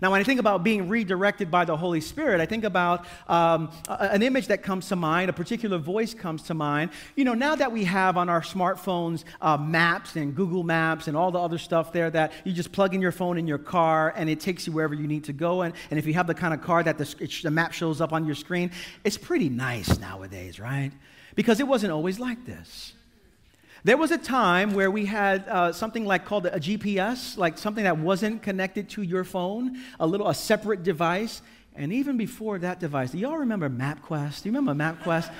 Now, 0.00 0.12
when 0.12 0.20
I 0.20 0.24
think 0.24 0.38
about 0.38 0.62
being 0.62 0.88
redirected 0.88 1.50
by 1.50 1.64
the 1.64 1.76
Holy 1.76 2.00
Spirit, 2.00 2.40
I 2.40 2.46
think 2.46 2.64
about 2.64 3.06
um, 3.26 3.70
an 3.88 4.22
image 4.22 4.46
that 4.48 4.62
comes 4.62 4.88
to 4.88 4.96
mind, 4.96 5.28
a 5.28 5.32
particular 5.32 5.78
voice 5.78 6.14
comes 6.14 6.42
to 6.44 6.54
mind. 6.54 6.90
You 7.16 7.24
know, 7.24 7.34
now 7.34 7.56
that 7.56 7.72
we 7.72 7.84
have 7.84 8.16
on 8.16 8.28
our 8.28 8.42
smartphones 8.42 9.24
uh, 9.40 9.56
maps 9.56 10.14
and 10.14 10.34
Google 10.34 10.62
Maps 10.62 11.08
and 11.08 11.16
all 11.16 11.32
the 11.32 11.40
other 11.40 11.58
stuff 11.58 11.92
there 11.92 12.10
that 12.10 12.32
you 12.44 12.52
just 12.52 12.70
plug 12.70 12.94
in 12.94 13.02
your 13.02 13.12
phone 13.12 13.38
in 13.38 13.46
your 13.48 13.58
car 13.58 14.12
and 14.16 14.30
it 14.30 14.40
takes 14.40 14.66
you 14.66 14.72
wherever 14.72 14.94
you 14.94 15.06
need 15.08 15.24
to 15.24 15.32
go. 15.32 15.62
And, 15.62 15.74
and 15.90 15.98
if 15.98 16.06
you 16.06 16.14
have 16.14 16.26
the 16.26 16.34
kind 16.34 16.54
of 16.54 16.62
car 16.62 16.82
that 16.82 16.98
the, 16.98 17.40
the 17.42 17.50
map 17.50 17.72
shows 17.72 18.00
up 18.00 18.12
on 18.12 18.24
your 18.24 18.36
screen, 18.36 18.70
it's 19.02 19.18
pretty 19.18 19.48
nice 19.48 19.98
nowadays, 19.98 20.60
right? 20.60 20.92
Because 21.38 21.60
it 21.60 21.68
wasn't 21.68 21.92
always 21.92 22.18
like 22.18 22.44
this. 22.46 22.94
There 23.84 23.96
was 23.96 24.10
a 24.10 24.18
time 24.18 24.74
where 24.74 24.90
we 24.90 25.06
had 25.06 25.46
uh, 25.46 25.72
something 25.72 26.04
like 26.04 26.24
called 26.24 26.46
a 26.46 26.58
GPS, 26.58 27.38
like 27.38 27.56
something 27.58 27.84
that 27.84 27.96
wasn't 27.96 28.42
connected 28.42 28.88
to 28.88 29.02
your 29.02 29.22
phone, 29.22 29.78
a 30.00 30.06
little 30.08 30.26
a 30.26 30.34
separate 30.34 30.82
device. 30.82 31.40
And 31.76 31.92
even 31.92 32.16
before 32.16 32.58
that 32.58 32.80
device, 32.80 33.12
do 33.12 33.18
y'all 33.18 33.36
remember 33.36 33.70
MapQuest? 33.70 34.42
Do 34.42 34.48
you 34.48 34.56
remember 34.56 34.74
MapQuest? 34.74 35.32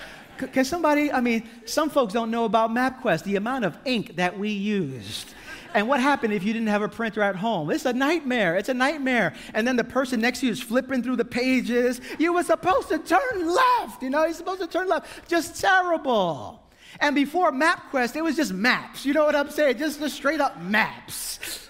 Can 0.52 0.64
somebody, 0.64 1.10
I 1.10 1.20
mean, 1.20 1.48
some 1.64 1.90
folks 1.90 2.12
don't 2.12 2.30
know 2.30 2.44
about 2.44 2.70
MapQuest, 2.70 3.24
the 3.24 3.34
amount 3.34 3.64
of 3.64 3.76
ink 3.84 4.14
that 4.14 4.38
we 4.38 4.50
used. 4.50 5.34
And 5.74 5.88
what 5.88 6.00
happened 6.00 6.32
if 6.32 6.44
you 6.44 6.52
didn't 6.52 6.68
have 6.68 6.82
a 6.82 6.88
printer 6.88 7.22
at 7.22 7.36
home? 7.36 7.70
It's 7.70 7.84
a 7.84 7.92
nightmare. 7.92 8.56
It's 8.56 8.68
a 8.68 8.74
nightmare. 8.74 9.34
And 9.54 9.66
then 9.66 9.76
the 9.76 9.84
person 9.84 10.20
next 10.20 10.40
to 10.40 10.46
you 10.46 10.52
is 10.52 10.62
flipping 10.62 11.02
through 11.02 11.16
the 11.16 11.24
pages. 11.24 12.00
You 12.18 12.32
were 12.32 12.42
supposed 12.42 12.88
to 12.88 12.98
turn 12.98 13.54
left. 13.54 14.02
You 14.02 14.10
know, 14.10 14.24
you're 14.24 14.34
supposed 14.34 14.60
to 14.60 14.66
turn 14.66 14.88
left. 14.88 15.28
Just 15.28 15.60
terrible. 15.60 16.62
And 17.00 17.14
before 17.14 17.52
MapQuest, 17.52 18.16
it 18.16 18.22
was 18.22 18.36
just 18.36 18.52
maps. 18.52 19.04
You 19.04 19.12
know 19.12 19.24
what 19.24 19.36
I'm 19.36 19.50
saying? 19.50 19.78
Just, 19.78 20.00
the 20.00 20.10
straight 20.10 20.40
up 20.40 20.60
maps. 20.60 21.68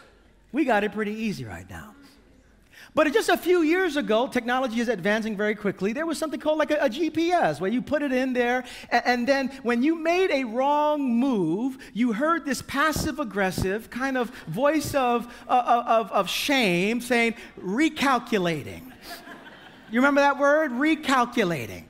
We 0.53 0.65
got 0.65 0.85
it 0.85 0.93
pretty 0.93 1.13
easy 1.13 1.45
right 1.45 1.69
now. 1.69 1.95
But 2.99 3.13
just 3.13 3.29
a 3.29 3.37
few 3.37 3.63
years 3.63 3.97
ago, 3.97 4.27
technology 4.27 4.81
is 4.81 4.89
advancing 4.89 5.37
very 5.37 5.55
quickly. 5.55 5.93
There 5.93 6.05
was 6.05 6.19
something 6.19 6.41
called 6.41 6.59
like 6.59 6.73
a, 6.73 6.79
a 6.79 6.89
GPS 6.89 7.61
where 7.61 7.71
you 7.71 7.81
put 7.81 8.03
it 8.03 8.11
in 8.11 8.33
there, 8.33 8.65
and, 8.91 9.03
and, 9.07 9.29
then 9.29 9.53
when 9.63 9.85
you 9.85 9.95
made 9.95 10.33
a 10.33 10.43
wrong 10.43 11.09
move, 11.09 11.79
you 11.95 12.13
heard 12.13 12.45
this 12.45 12.61
passive 12.61 13.21
aggressive 13.21 13.89
kind 13.89 14.19
of 14.19 14.31
voice 14.49 14.97
of, 14.97 15.33
uh, 15.47 15.85
of, 15.87 16.11
of 16.11 16.29
shame 16.29 17.01
saying, 17.01 17.37
recalculating. 17.61 18.91
You 19.93 20.01
remember 20.01 20.23
that 20.23 20.37
word? 20.37 20.73
Recalculating. 20.73 21.85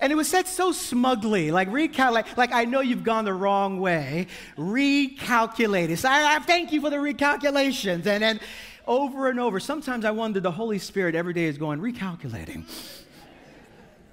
And 0.00 0.10
it 0.10 0.16
was 0.16 0.28
said 0.28 0.46
so 0.46 0.72
smugly, 0.72 1.50
like 1.50 1.68
recalculate, 1.68 2.38
like 2.38 2.54
I 2.54 2.64
know 2.64 2.80
you've 2.80 3.04
gone 3.04 3.26
the 3.26 3.34
wrong 3.34 3.80
way. 3.80 4.28
Recalculate 4.56 5.90
it. 5.90 5.98
So 5.98 6.08
I, 6.08 6.36
I 6.36 6.38
thank 6.38 6.72
you 6.72 6.80
for 6.80 6.88
the 6.88 6.96
recalculations. 6.96 8.06
And 8.06 8.22
then 8.22 8.40
over 8.88 9.28
and 9.28 9.38
over, 9.38 9.60
sometimes 9.60 10.04
I 10.04 10.10
wonder 10.10 10.40
the 10.40 10.50
Holy 10.50 10.78
Spirit 10.78 11.14
every 11.14 11.34
day 11.34 11.44
is 11.44 11.58
going, 11.58 11.80
recalculating. 11.80 12.64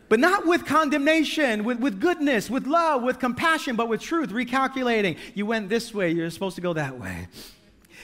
But 0.08 0.20
not 0.20 0.46
with 0.46 0.65
condemnation, 0.65 1.63
with, 1.63 1.79
with 1.79 2.00
goodness, 2.00 2.50
with 2.50 2.67
love, 2.67 3.01
with 3.01 3.17
compassion, 3.17 3.75
but 3.75 3.89
with 3.89 4.01
truth, 4.01 4.29
recalculating. 4.29 5.17
You 5.34 5.48
went 5.48 5.70
this 5.70 5.94
way, 5.94 6.12
you're 6.12 6.29
supposed 6.29 6.58
to 6.58 6.62
go 6.62 6.74
that 6.74 7.00
way. 7.00 7.27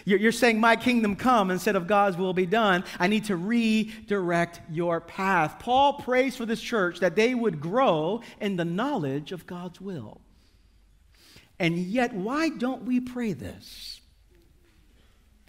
You're 0.05 0.31
saying, 0.31 0.59
My 0.59 0.75
kingdom 0.75 1.15
come 1.15 1.51
instead 1.51 1.75
of 1.75 1.85
God's 1.85 2.17
will 2.17 2.33
be 2.33 2.47
done. 2.47 2.83
I 2.99 3.07
need 3.07 3.25
to 3.25 3.35
redirect 3.35 4.61
your 4.71 4.99
path. 4.99 5.59
Paul 5.59 5.93
prays 5.93 6.35
for 6.35 6.45
this 6.45 6.59
church 6.59 7.01
that 7.01 7.15
they 7.15 7.35
would 7.35 7.61
grow 7.61 8.21
in 8.39 8.55
the 8.55 8.65
knowledge 8.65 9.31
of 9.31 9.45
God's 9.45 9.79
will. 9.79 10.21
And 11.59 11.77
yet, 11.77 12.13
why 12.13 12.49
don't 12.49 12.83
we 12.83 12.99
pray 12.99 13.33
this? 13.33 14.00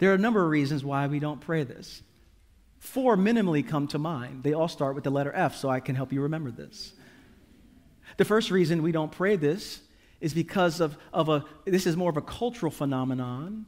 There 0.03 0.11
are 0.11 0.15
a 0.15 0.17
number 0.17 0.43
of 0.43 0.49
reasons 0.49 0.83
why 0.83 1.07
we 1.07 1.19
don't 1.19 1.39
pray 1.39 1.63
this. 1.63 2.01
Four 2.77 3.15
minimally 3.15 3.65
come 3.65 3.87
to 3.87 3.97
mind. 3.97 4.43
They 4.43 4.51
all 4.51 4.67
start 4.67 4.95
with 4.95 5.05
the 5.05 5.09
letter 5.09 5.31
F, 5.33 5.55
so 5.55 5.69
I 5.69 5.79
can 5.79 5.95
help 5.95 6.11
you 6.11 6.23
remember 6.23 6.51
this. 6.51 6.91
The 8.17 8.25
first 8.25 8.51
reason 8.51 8.83
we 8.83 8.91
don't 8.91 9.13
pray 9.13 9.37
this 9.37 9.79
is 10.19 10.33
because 10.33 10.81
of, 10.81 10.97
of 11.13 11.29
a, 11.29 11.45
this 11.63 11.87
is 11.87 11.95
more 11.95 12.09
of 12.09 12.17
a 12.17 12.21
cultural 12.21 12.69
phenomenon 12.69 13.65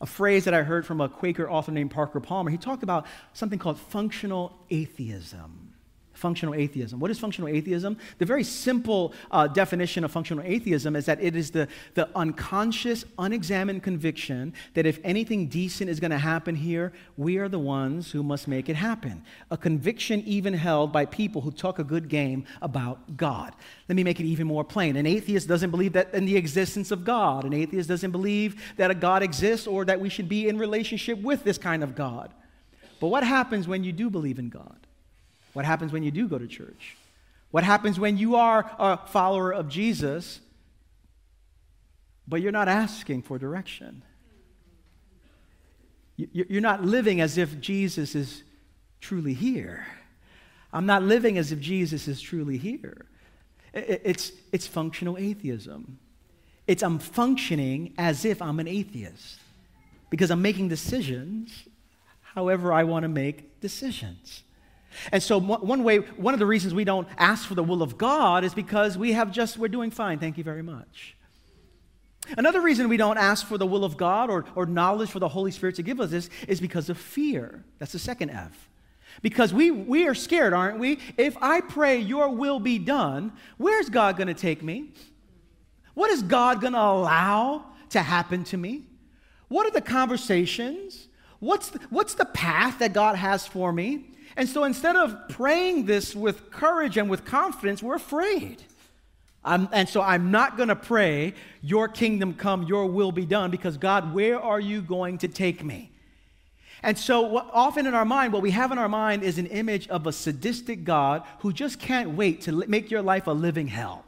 a 0.00 0.06
phrase 0.06 0.46
that 0.46 0.54
I 0.54 0.64
heard 0.64 0.84
from 0.84 1.00
a 1.00 1.08
Quaker 1.08 1.48
author 1.48 1.70
named 1.70 1.92
Parker 1.92 2.18
Palmer. 2.18 2.50
He 2.50 2.56
talked 2.56 2.82
about 2.82 3.06
something 3.32 3.60
called 3.60 3.78
functional 3.78 4.58
atheism 4.70 5.69
functional 6.20 6.54
atheism. 6.54 7.00
What 7.00 7.10
is 7.10 7.18
functional 7.18 7.48
atheism? 7.48 7.96
The 8.18 8.26
very 8.26 8.44
simple 8.44 9.14
uh, 9.30 9.48
definition 9.48 10.04
of 10.04 10.12
functional 10.12 10.44
atheism 10.44 10.94
is 10.94 11.06
that 11.06 11.20
it 11.20 11.34
is 11.34 11.50
the, 11.50 11.66
the 11.94 12.08
unconscious, 12.14 13.04
unexamined 13.18 13.82
conviction 13.82 14.52
that 14.74 14.86
if 14.86 15.00
anything 15.02 15.48
decent 15.48 15.88
is 15.90 15.98
going 15.98 16.10
to 16.10 16.18
happen 16.18 16.54
here, 16.54 16.92
we 17.16 17.38
are 17.38 17.48
the 17.48 17.58
ones 17.58 18.10
who 18.10 18.22
must 18.22 18.46
make 18.46 18.68
it 18.68 18.76
happen. 18.76 19.24
A 19.50 19.56
conviction 19.56 20.22
even 20.26 20.52
held 20.54 20.92
by 20.92 21.06
people 21.06 21.40
who 21.40 21.50
talk 21.50 21.78
a 21.78 21.84
good 21.84 22.08
game 22.08 22.44
about 22.60 23.16
God. 23.16 23.54
Let 23.88 23.96
me 23.96 24.04
make 24.04 24.20
it 24.20 24.26
even 24.26 24.46
more 24.46 24.62
plain. 24.62 24.96
An 24.96 25.06
atheist 25.06 25.48
doesn't 25.48 25.70
believe 25.70 25.94
that 25.94 26.14
in 26.14 26.26
the 26.26 26.36
existence 26.36 26.90
of 26.90 27.04
God. 27.04 27.44
An 27.44 27.54
atheist 27.54 27.88
doesn't 27.88 28.10
believe 28.10 28.62
that 28.76 28.90
a 28.90 28.94
God 28.94 29.22
exists 29.22 29.66
or 29.66 29.86
that 29.86 29.98
we 29.98 30.10
should 30.10 30.28
be 30.28 30.48
in 30.48 30.58
relationship 30.58 31.20
with 31.22 31.42
this 31.44 31.56
kind 31.56 31.82
of 31.82 31.94
God. 31.94 32.32
But 33.00 33.08
what 33.08 33.24
happens 33.24 33.66
when 33.66 33.82
you 33.82 33.92
do 33.92 34.10
believe 34.10 34.38
in 34.38 34.50
God? 34.50 34.86
What 35.52 35.64
happens 35.64 35.92
when 35.92 36.02
you 36.02 36.10
do 36.10 36.28
go 36.28 36.38
to 36.38 36.46
church? 36.46 36.96
What 37.50 37.64
happens 37.64 37.98
when 37.98 38.16
you 38.16 38.36
are 38.36 38.70
a 38.78 38.96
follower 38.96 39.52
of 39.52 39.68
Jesus, 39.68 40.40
but 42.28 42.40
you're 42.40 42.52
not 42.52 42.68
asking 42.68 43.22
for 43.22 43.38
direction? 43.38 44.02
You're 46.16 46.60
not 46.60 46.84
living 46.84 47.20
as 47.20 47.38
if 47.38 47.60
Jesus 47.60 48.14
is 48.14 48.42
truly 49.00 49.34
here. 49.34 49.86
I'm 50.72 50.86
not 50.86 51.02
living 51.02 51.38
as 51.38 51.50
if 51.50 51.60
Jesus 51.60 52.06
is 52.06 52.20
truly 52.20 52.58
here. 52.58 53.06
It's, 53.72 54.32
it's 54.52 54.66
functional 54.66 55.16
atheism. 55.18 55.98
It's 56.66 56.82
I'm 56.82 56.98
functioning 56.98 57.94
as 57.98 58.24
if 58.24 58.40
I'm 58.40 58.60
an 58.60 58.68
atheist 58.68 59.40
because 60.10 60.30
I'm 60.30 60.42
making 60.42 60.68
decisions 60.68 61.64
however 62.34 62.72
I 62.72 62.84
want 62.84 63.04
to 63.04 63.08
make 63.08 63.60
decisions. 63.60 64.42
And 65.12 65.22
so, 65.22 65.38
one 65.38 65.84
way, 65.84 65.98
one 65.98 66.34
of 66.34 66.40
the 66.40 66.46
reasons 66.46 66.74
we 66.74 66.84
don't 66.84 67.08
ask 67.16 67.46
for 67.46 67.54
the 67.54 67.62
will 67.62 67.82
of 67.82 67.96
God 67.96 68.44
is 68.44 68.54
because 68.54 68.98
we 68.98 69.12
have 69.12 69.30
just, 69.30 69.56
we're 69.56 69.68
doing 69.68 69.90
fine, 69.90 70.18
thank 70.18 70.36
you 70.36 70.44
very 70.44 70.62
much. 70.62 71.16
Another 72.36 72.60
reason 72.60 72.88
we 72.88 72.96
don't 72.96 73.18
ask 73.18 73.46
for 73.46 73.58
the 73.58 73.66
will 73.66 73.84
of 73.84 73.96
God 73.96 74.30
or, 74.30 74.44
or 74.54 74.66
knowledge 74.66 75.10
for 75.10 75.18
the 75.18 75.28
Holy 75.28 75.50
Spirit 75.50 75.76
to 75.76 75.82
give 75.82 76.00
us 76.00 76.10
this 76.10 76.30
is 76.46 76.60
because 76.60 76.88
of 76.88 76.98
fear. 76.98 77.64
That's 77.78 77.92
the 77.92 77.98
second 77.98 78.30
F. 78.30 78.68
Because 79.22 79.52
we, 79.52 79.70
we 79.70 80.06
are 80.06 80.14
scared, 80.14 80.52
aren't 80.52 80.78
we? 80.78 80.98
If 81.16 81.36
I 81.42 81.60
pray, 81.60 81.98
your 81.98 82.28
will 82.28 82.60
be 82.60 82.78
done, 82.78 83.32
where's 83.58 83.88
God 83.88 84.16
going 84.16 84.28
to 84.28 84.34
take 84.34 84.62
me? 84.62 84.92
What 85.94 86.10
is 86.10 86.22
God 86.22 86.60
going 86.60 86.74
to 86.74 86.80
allow 86.80 87.64
to 87.90 88.00
happen 88.00 88.44
to 88.44 88.56
me? 88.56 88.84
What 89.48 89.66
are 89.66 89.72
the 89.72 89.80
conversations? 89.80 91.08
What's 91.40 91.70
the, 91.70 91.80
what's 91.90 92.14
the 92.14 92.24
path 92.26 92.78
that 92.78 92.92
God 92.92 93.16
has 93.16 93.46
for 93.46 93.72
me? 93.72 94.09
And 94.40 94.48
so 94.48 94.64
instead 94.64 94.96
of 94.96 95.28
praying 95.28 95.84
this 95.84 96.16
with 96.16 96.50
courage 96.50 96.96
and 96.96 97.10
with 97.10 97.26
confidence, 97.26 97.82
we're 97.82 97.96
afraid. 97.96 98.62
I'm, 99.44 99.68
and 99.70 99.86
so 99.86 100.00
I'm 100.00 100.30
not 100.30 100.56
going 100.56 100.70
to 100.70 100.76
pray, 100.76 101.34
Your 101.60 101.88
kingdom 101.88 102.32
come, 102.32 102.62
Your 102.62 102.86
will 102.86 103.12
be 103.12 103.26
done, 103.26 103.50
because 103.50 103.76
God, 103.76 104.14
where 104.14 104.40
are 104.40 104.58
you 104.58 104.80
going 104.80 105.18
to 105.18 105.28
take 105.28 105.62
me? 105.62 105.92
And 106.82 106.96
so, 106.96 107.20
what, 107.20 107.50
often 107.52 107.86
in 107.86 107.92
our 107.92 108.06
mind, 108.06 108.32
what 108.32 108.40
we 108.40 108.52
have 108.52 108.72
in 108.72 108.78
our 108.78 108.88
mind 108.88 109.24
is 109.24 109.36
an 109.36 109.44
image 109.44 109.88
of 109.88 110.06
a 110.06 110.12
sadistic 110.12 110.84
God 110.84 111.22
who 111.40 111.52
just 111.52 111.78
can't 111.78 112.12
wait 112.12 112.40
to 112.40 112.66
make 112.66 112.90
your 112.90 113.02
life 113.02 113.26
a 113.26 113.32
living 113.32 113.66
hell. 113.66 114.06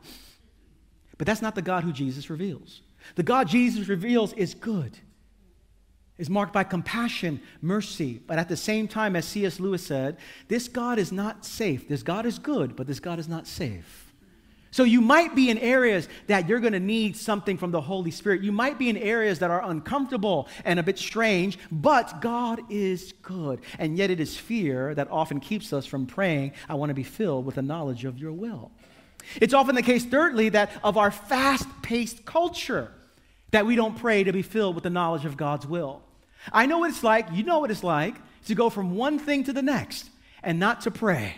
But 1.18 1.26
that's 1.26 1.42
not 1.42 1.54
the 1.54 1.60
God 1.60 1.84
who 1.84 1.92
Jesus 1.92 2.30
reveals. 2.30 2.80
The 3.16 3.22
God 3.22 3.48
Jesus 3.48 3.86
reveals 3.86 4.32
is 4.32 4.54
good 4.54 4.98
is 6.18 6.30
marked 6.30 6.52
by 6.52 6.64
compassion, 6.64 7.40
mercy, 7.60 8.20
but 8.26 8.38
at 8.38 8.48
the 8.48 8.56
same 8.56 8.86
time, 8.86 9.16
as 9.16 9.24
C.S. 9.24 9.58
Lewis 9.58 9.84
said, 9.84 10.18
this 10.48 10.68
God 10.68 10.98
is 10.98 11.10
not 11.10 11.44
safe. 11.44 11.88
This 11.88 12.02
God 12.02 12.26
is 12.26 12.38
good, 12.38 12.76
but 12.76 12.86
this 12.86 13.00
God 13.00 13.18
is 13.18 13.28
not 13.28 13.46
safe. 13.46 14.12
So 14.72 14.84
you 14.84 15.02
might 15.02 15.34
be 15.34 15.50
in 15.50 15.58
areas 15.58 16.08
that 16.28 16.48
you're 16.48 16.58
going 16.58 16.72
to 16.72 16.80
need 16.80 17.14
something 17.14 17.58
from 17.58 17.72
the 17.72 17.80
Holy 17.80 18.10
Spirit. 18.10 18.42
You 18.42 18.52
might 18.52 18.78
be 18.78 18.88
in 18.88 18.96
areas 18.96 19.38
that 19.40 19.50
are 19.50 19.62
uncomfortable 19.62 20.48
and 20.64 20.78
a 20.78 20.82
bit 20.82 20.98
strange, 20.98 21.58
but 21.70 22.22
God 22.22 22.60
is 22.70 23.12
good. 23.20 23.60
And 23.78 23.98
yet 23.98 24.10
it 24.10 24.18
is 24.18 24.34
fear 24.34 24.94
that 24.94 25.10
often 25.10 25.40
keeps 25.40 25.74
us 25.74 25.84
from 25.84 26.06
praying, 26.06 26.52
I 26.70 26.74
want 26.74 26.88
to 26.88 26.94
be 26.94 27.02
filled 27.02 27.44
with 27.44 27.56
the 27.56 27.62
knowledge 27.62 28.06
of 28.06 28.18
your 28.18 28.32
will. 28.32 28.70
It's 29.40 29.52
often 29.52 29.74
the 29.74 29.82
case, 29.82 30.06
thirdly, 30.06 30.48
that 30.48 30.70
of 30.82 30.96
our 30.96 31.10
fast 31.10 31.68
paced 31.82 32.24
culture, 32.24 32.90
that 33.52 33.64
we 33.64 33.76
don't 33.76 33.96
pray 33.96 34.24
to 34.24 34.32
be 34.32 34.42
filled 34.42 34.74
with 34.74 34.84
the 34.84 34.90
knowledge 34.90 35.24
of 35.24 35.36
God's 35.36 35.66
will. 35.66 36.02
I 36.52 36.66
know 36.66 36.78
what 36.78 36.90
it's 36.90 37.04
like, 37.04 37.28
you 37.32 37.44
know 37.44 37.60
what 37.60 37.70
it's 37.70 37.84
like, 37.84 38.16
to 38.46 38.54
go 38.54 38.68
from 38.68 38.96
one 38.96 39.18
thing 39.18 39.44
to 39.44 39.52
the 39.52 39.62
next 39.62 40.10
and 40.42 40.58
not 40.58 40.80
to 40.82 40.90
pray. 40.90 41.36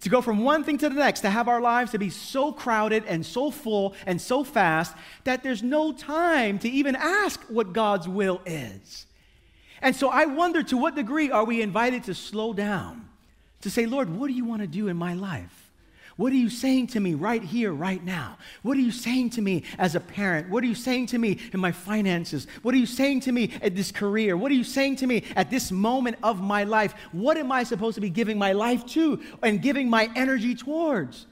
To 0.00 0.10
go 0.10 0.20
from 0.20 0.44
one 0.44 0.62
thing 0.62 0.76
to 0.78 0.88
the 0.88 0.94
next, 0.94 1.20
to 1.20 1.30
have 1.30 1.48
our 1.48 1.60
lives 1.60 1.92
to 1.92 1.98
be 1.98 2.10
so 2.10 2.52
crowded 2.52 3.04
and 3.06 3.24
so 3.24 3.50
full 3.50 3.94
and 4.04 4.20
so 4.20 4.44
fast 4.44 4.94
that 5.24 5.42
there's 5.42 5.62
no 5.62 5.92
time 5.92 6.58
to 6.58 6.68
even 6.68 6.94
ask 6.94 7.40
what 7.48 7.72
God's 7.72 8.06
will 8.06 8.42
is. 8.44 9.06
And 9.80 9.96
so 9.96 10.08
I 10.08 10.26
wonder 10.26 10.62
to 10.64 10.76
what 10.76 10.94
degree 10.94 11.30
are 11.30 11.44
we 11.44 11.62
invited 11.62 12.04
to 12.04 12.14
slow 12.14 12.52
down, 12.52 13.08
to 13.62 13.70
say, 13.70 13.86
Lord, 13.86 14.10
what 14.10 14.28
do 14.28 14.34
you 14.34 14.44
want 14.44 14.60
to 14.60 14.68
do 14.68 14.88
in 14.88 14.96
my 14.96 15.14
life? 15.14 15.65
What 16.16 16.32
are 16.32 16.36
you 16.36 16.48
saying 16.48 16.88
to 16.88 17.00
me 17.00 17.12
right 17.12 17.42
here, 17.42 17.72
right 17.72 18.02
now? 18.02 18.38
What 18.62 18.78
are 18.78 18.80
you 18.80 18.90
saying 18.90 19.30
to 19.30 19.42
me 19.42 19.64
as 19.78 19.94
a 19.94 20.00
parent? 20.00 20.48
What 20.48 20.64
are 20.64 20.66
you 20.66 20.74
saying 20.74 21.06
to 21.06 21.18
me 21.18 21.38
in 21.52 21.60
my 21.60 21.72
finances? 21.72 22.46
What 22.62 22.74
are 22.74 22.78
you 22.78 22.86
saying 22.86 23.20
to 23.20 23.32
me 23.32 23.52
at 23.60 23.76
this 23.76 23.92
career? 23.92 24.34
What 24.34 24.50
are 24.50 24.54
you 24.54 24.64
saying 24.64 24.96
to 24.96 25.06
me 25.06 25.24
at 25.36 25.50
this 25.50 25.70
moment 25.70 26.16
of 26.22 26.40
my 26.40 26.64
life? 26.64 26.94
What 27.12 27.36
am 27.36 27.52
I 27.52 27.64
supposed 27.64 27.96
to 27.96 28.00
be 28.00 28.08
giving 28.08 28.38
my 28.38 28.52
life 28.52 28.86
to 28.86 29.22
and 29.42 29.60
giving 29.60 29.90
my 29.90 30.10
energy 30.16 30.54
towards? 30.54 31.26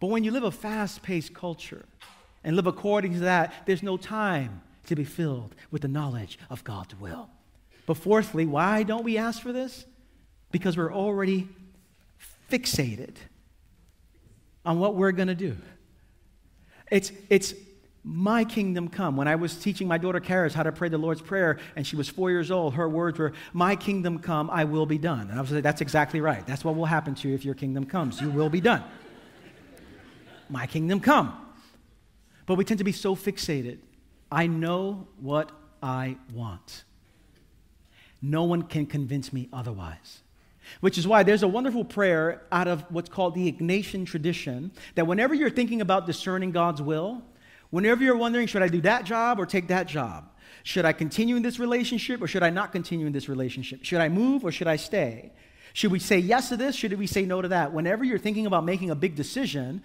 But 0.00 0.06
when 0.06 0.24
you 0.24 0.30
live 0.30 0.44
a 0.44 0.50
fast 0.50 1.02
paced 1.02 1.34
culture 1.34 1.84
and 2.42 2.56
live 2.56 2.66
according 2.66 3.12
to 3.14 3.20
that, 3.20 3.52
there's 3.66 3.82
no 3.82 3.98
time 3.98 4.62
to 4.86 4.96
be 4.96 5.04
filled 5.04 5.54
with 5.70 5.82
the 5.82 5.88
knowledge 5.88 6.38
of 6.48 6.64
God's 6.64 6.98
will. 6.98 7.28
But 7.84 7.98
fourthly, 7.98 8.46
why 8.46 8.82
don't 8.82 9.04
we 9.04 9.18
ask 9.18 9.42
for 9.42 9.52
this? 9.52 9.84
Because 10.52 10.76
we're 10.76 10.92
already 10.92 11.48
fixated 12.50 13.16
on 14.66 14.78
what 14.78 14.94
we're 14.96 15.12
going 15.12 15.28
to 15.28 15.34
do. 15.34 15.56
It's, 16.90 17.12
it's 17.30 17.54
my 18.02 18.44
kingdom 18.44 18.88
come. 18.88 19.16
When 19.16 19.28
I 19.28 19.36
was 19.36 19.56
teaching 19.56 19.88
my 19.88 19.98
daughter 19.98 20.20
Karis 20.20 20.52
how 20.52 20.64
to 20.64 20.72
pray 20.72 20.88
the 20.88 20.98
Lord's 20.98 21.22
Prayer, 21.22 21.58
and 21.74 21.86
she 21.86 21.96
was 21.96 22.08
four 22.08 22.30
years 22.30 22.50
old, 22.50 22.74
her 22.74 22.88
words 22.88 23.18
were, 23.18 23.32
My 23.52 23.74
kingdom 23.74 24.18
come, 24.18 24.50
I 24.50 24.64
will 24.64 24.86
be 24.86 24.98
done. 24.98 25.30
And 25.30 25.38
I 25.38 25.40
was 25.40 25.50
like, 25.50 25.62
That's 25.62 25.80
exactly 25.80 26.20
right. 26.20 26.46
That's 26.46 26.64
what 26.64 26.76
will 26.76 26.84
happen 26.84 27.14
to 27.16 27.28
you 27.28 27.34
if 27.34 27.44
your 27.44 27.54
kingdom 27.54 27.86
comes. 27.86 28.20
You 28.20 28.30
will 28.30 28.50
be 28.50 28.60
done. 28.60 28.84
my 30.50 30.66
kingdom 30.66 31.00
come. 31.00 31.36
But 32.44 32.56
we 32.56 32.64
tend 32.64 32.78
to 32.78 32.84
be 32.84 32.92
so 32.92 33.16
fixated. 33.16 33.78
I 34.30 34.46
know 34.46 35.08
what 35.20 35.50
I 35.82 36.16
want. 36.32 36.84
No 38.22 38.44
one 38.44 38.62
can 38.62 38.86
convince 38.86 39.32
me 39.32 39.48
otherwise. 39.52 40.22
Which 40.80 40.98
is 40.98 41.06
why 41.06 41.22
there's 41.22 41.42
a 41.42 41.48
wonderful 41.48 41.84
prayer 41.84 42.42
out 42.52 42.68
of 42.68 42.82
what's 42.90 43.08
called 43.08 43.34
the 43.34 43.50
Ignatian 43.50 44.06
tradition 44.06 44.72
that 44.94 45.06
whenever 45.06 45.34
you're 45.34 45.50
thinking 45.50 45.80
about 45.80 46.06
discerning 46.06 46.50
God's 46.50 46.82
will, 46.82 47.22
whenever 47.70 48.02
you're 48.02 48.16
wondering, 48.16 48.46
should 48.46 48.62
I 48.62 48.68
do 48.68 48.80
that 48.82 49.04
job 49.04 49.40
or 49.40 49.46
take 49.46 49.68
that 49.68 49.86
job? 49.86 50.28
Should 50.62 50.84
I 50.84 50.92
continue 50.92 51.36
in 51.36 51.42
this 51.42 51.58
relationship 51.58 52.20
or 52.20 52.26
should 52.26 52.42
I 52.42 52.50
not 52.50 52.72
continue 52.72 53.06
in 53.06 53.12
this 53.12 53.28
relationship? 53.28 53.84
Should 53.84 54.00
I 54.00 54.08
move 54.08 54.44
or 54.44 54.50
should 54.50 54.66
I 54.66 54.76
stay? 54.76 55.32
Should 55.72 55.92
we 55.92 55.98
say 55.98 56.18
yes 56.18 56.48
to 56.48 56.56
this? 56.56 56.74
Should 56.74 56.92
we 56.94 57.06
say 57.06 57.24
no 57.24 57.42
to 57.42 57.48
that? 57.48 57.72
Whenever 57.72 58.02
you're 58.02 58.18
thinking 58.18 58.46
about 58.46 58.64
making 58.64 58.90
a 58.90 58.94
big 58.94 59.14
decision, 59.14 59.82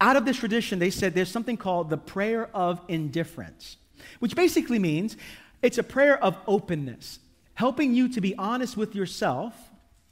out 0.00 0.16
of 0.16 0.24
this 0.24 0.38
tradition, 0.38 0.78
they 0.78 0.90
said 0.90 1.14
there's 1.14 1.30
something 1.30 1.56
called 1.56 1.90
the 1.90 1.96
prayer 1.96 2.48
of 2.54 2.80
indifference, 2.88 3.76
which 4.18 4.34
basically 4.34 4.78
means 4.78 5.16
it's 5.62 5.78
a 5.78 5.82
prayer 5.82 6.22
of 6.22 6.36
openness, 6.46 7.18
helping 7.54 7.94
you 7.94 8.08
to 8.08 8.20
be 8.20 8.34
honest 8.36 8.76
with 8.76 8.94
yourself 8.94 9.54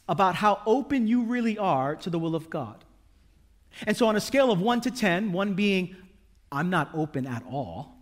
about 0.09 0.35
how 0.35 0.61
open 0.67 1.07
you 1.07 1.23
really 1.23 1.59
are 1.59 1.97
to 1.97 2.11
the 2.11 2.19
will 2.19 2.35
of 2.35 2.51
God. 2.51 2.85
And 3.87 3.97
so, 3.97 4.07
on 4.07 4.17
a 4.17 4.21
scale 4.21 4.51
of 4.53 4.61
1 4.61 4.83
to 4.83 4.91
10, 4.91 5.33
1 5.33 5.55
being, 5.55 5.97
I'm 6.53 6.71
not 6.71 6.91
open 6.95 7.27
at 7.27 7.43
all, 7.51 7.97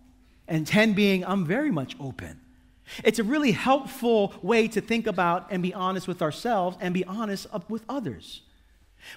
and 0.47 0.67
10 0.67 0.93
being, 0.93 1.25
I'm 1.25 1.45
very 1.45 1.71
much 1.71 1.95
open. 1.99 2.39
It's 3.03 3.19
a 3.19 3.23
really 3.23 3.51
helpful 3.51 4.33
way 4.41 4.67
to 4.67 4.81
think 4.81 5.07
about 5.07 5.47
and 5.51 5.63
be 5.63 5.73
honest 5.73 6.07
with 6.07 6.21
ourselves 6.21 6.77
and 6.79 6.93
be 6.93 7.05
honest 7.05 7.47
with 7.69 7.83
others. 7.87 8.41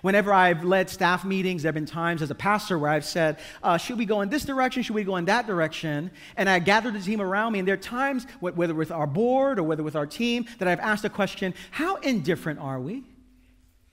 Whenever 0.02 0.32
I've 0.32 0.64
led 0.64 0.90
staff 0.90 1.24
meetings, 1.24 1.62
there 1.62 1.68
have 1.68 1.74
been 1.74 1.86
times 1.86 2.22
as 2.22 2.30
a 2.30 2.34
pastor 2.34 2.78
where 2.78 2.90
I've 2.90 3.04
said, 3.04 3.38
uh, 3.62 3.76
Should 3.76 3.98
we 3.98 4.04
go 4.04 4.20
in 4.20 4.28
this 4.28 4.44
direction? 4.44 4.82
Should 4.82 4.94
we 4.94 5.04
go 5.04 5.16
in 5.16 5.24
that 5.26 5.46
direction? 5.46 6.10
And 6.36 6.48
I 6.48 6.58
gathered 6.58 6.94
the 6.94 7.00
team 7.00 7.20
around 7.20 7.52
me. 7.52 7.58
And 7.58 7.68
there 7.68 7.74
are 7.74 7.78
times, 7.78 8.26
whether 8.40 8.74
with 8.74 8.90
our 8.90 9.06
board 9.06 9.58
or 9.58 9.62
whether 9.62 9.82
with 9.82 9.96
our 9.96 10.06
team, 10.06 10.46
that 10.58 10.68
I've 10.68 10.80
asked 10.80 11.04
a 11.04 11.10
question 11.10 11.54
How 11.70 11.96
indifferent 11.96 12.60
are 12.60 12.80
we? 12.80 13.04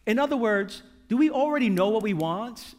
In 0.06 0.20
other 0.20 0.38
words, 0.38 0.84
do 1.08 1.18
we 1.18 1.30
already 1.30 1.70
know 1.70 1.90
what 1.90 2.04
we 2.04 2.14
want 2.14 2.76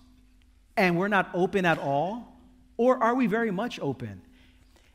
and 0.77 0.99
we're 0.99 1.09
not 1.09 1.31
open 1.35 1.65
at 1.65 1.79
all? 1.79 2.39
Or 2.77 3.03
are 3.03 3.15
we 3.15 3.27
very 3.27 3.51
much 3.51 3.79
open? 3.81 4.21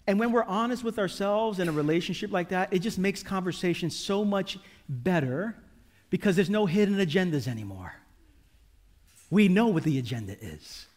And 0.06 0.20
when 0.20 0.32
we're 0.32 0.44
honest 0.44 0.84
with 0.84 1.00
ourselves 1.00 1.60
in 1.60 1.70
a 1.70 1.72
relationship 1.72 2.32
like 2.32 2.50
that, 2.50 2.74
it 2.74 2.80
just 2.80 2.98
makes 2.98 3.24
conversation 3.24 3.90
so 3.90 4.26
much 4.26 4.58
better 4.90 5.56
because 6.10 6.36
there's 6.36 6.50
no 6.50 6.66
hidden 6.66 6.96
agendas 6.96 7.48
anymore 7.48 7.94
we 9.30 9.48
know 9.48 9.68
what 9.68 9.84
the 9.84 10.00
agenda 10.00 10.36
is. 10.42 10.88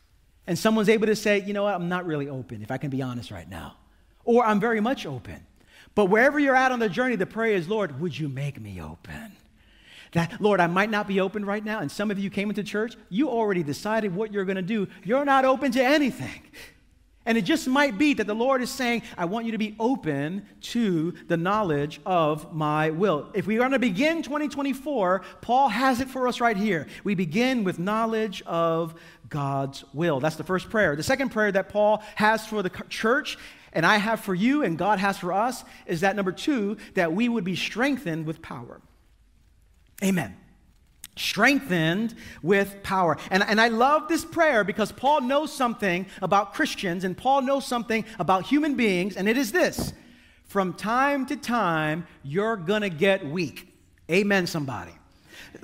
And 0.47 0.59
someone's 0.59 0.89
able 0.89 1.07
to 1.07 1.17
say, 1.17 1.43
you 1.43 1.53
know 1.53 1.65
what, 1.65 1.75
I'm 1.75 1.89
not 1.89 2.07
really 2.07 2.29
open, 2.29 2.63
if 2.63 2.71
I 2.71 2.79
can 2.79 2.91
be 2.91 3.03
honest 3.03 3.31
right 3.31 3.49
now. 3.49 3.77
Or 4.25 4.45
I'm 4.45 4.61
very 4.61 4.81
much 4.81 5.07
open. 5.07 5.47
But 5.95 6.07
wherever 6.07 6.39
you're 6.39 6.57
at 6.57 6.73
on 6.73 6.79
the 6.79 6.89
journey, 6.89 7.17
the 7.17 7.27
prayer 7.27 7.55
is, 7.55 7.69
Lord, 7.69 8.01
would 8.01 8.19
you 8.19 8.29
make 8.29 8.61
me 8.61 8.81
open? 8.81 9.37
That, 10.13 10.41
Lord, 10.41 10.61
I 10.61 10.67
might 10.67 10.91
not 10.91 11.07
be 11.07 11.21
open 11.21 11.45
right 11.45 11.65
now. 11.65 11.81
And 11.81 11.91
some 11.91 12.11
of 12.11 12.19
you 12.19 12.31
came 12.31 12.49
into 12.49 12.63
church, 12.63 12.97
you 13.09 13.29
already 13.29 13.63
decided 13.63 14.15
what 14.15 14.33
you're 14.33 14.45
going 14.45 14.57
to 14.57 14.63
do. 14.63 14.89
You're 15.05 15.25
not 15.25 15.45
open 15.45 15.73
to 15.73 15.83
anything. 15.83 16.43
And 17.25 17.39
it 17.39 17.43
just 17.43 17.69
might 17.69 17.99
be 17.99 18.15
that 18.15 18.27
the 18.27 18.35
Lord 18.35 18.63
is 18.63 18.71
saying, 18.71 19.03
I 19.17 19.27
want 19.27 19.47
you 19.47 19.53
to 19.53 19.59
be 19.59 19.77
open 19.79 20.45
to 20.61 21.13
the 21.29 21.37
knowledge 21.37 22.01
of 22.05 22.53
my 22.53 22.91
will. 22.91 23.29
If 23.33 23.47
we're 23.47 23.61
going 23.61 23.73
to 23.73 23.79
begin 23.79 24.23
2024, 24.23 25.23
Paul 25.41 25.69
has 25.69 26.01
it 26.01 26.09
for 26.09 26.27
us 26.27 26.41
right 26.41 26.57
here. 26.57 26.89
We 27.05 27.15
begin 27.15 27.63
with 27.63 27.79
knowledge 27.79 28.43
of 28.43 28.95
God's 29.29 29.85
will. 29.93 30.19
That's 30.19 30.37
the 30.37 30.45
first 30.45 30.69
prayer. 30.69 30.97
The 30.97 31.03
second 31.05 31.31
prayer 31.31 31.53
that 31.53 31.69
Paul 31.69 32.03
has 32.17 32.45
for 32.45 32.63
the 32.63 32.71
church, 32.89 33.39
and 33.73 33.87
I 33.87 33.99
have 33.99 34.21
for 34.21 34.35
you, 34.35 34.65
and 34.65 34.77
God 34.77 34.99
has 34.99 35.17
for 35.17 35.33
us, 35.33 35.65
is 35.87 36.01
that 36.01 36.17
number 36.17 36.33
two, 36.33 36.77
that 36.95 37.13
we 37.13 37.29
would 37.29 37.45
be 37.45 37.57
strengthened 37.57 38.27
with 38.27 38.43
power. 38.43 38.81
Amen 40.03 40.42
strengthened 41.17 42.15
with 42.43 42.83
power. 42.83 43.17
And, 43.31 43.43
and 43.43 43.61
I 43.61 43.69
love 43.69 44.09
this 44.09 44.25
prayer 44.25 44.65
because 44.65 44.93
Paul 44.93 45.23
knows 45.23 45.53
something 45.53 46.07
about 46.21 46.55
Christians 46.55 47.05
and 47.05 47.17
Paul 47.17 47.43
knows 47.43 47.67
something 47.67 48.05
about 48.19 48.47
human 48.47 48.75
beings, 48.75 49.17
and 49.17 49.29
it 49.29 49.37
is 49.37 49.53
this 49.53 49.93
from 50.45 50.75
time 50.75 51.25
to 51.27 51.37
time, 51.37 52.07
you're 52.23 52.57
gonna 52.57 52.91
get 52.91 53.25
weak. 53.27 53.69
Amen, 54.11 54.47
somebody. 54.47 54.93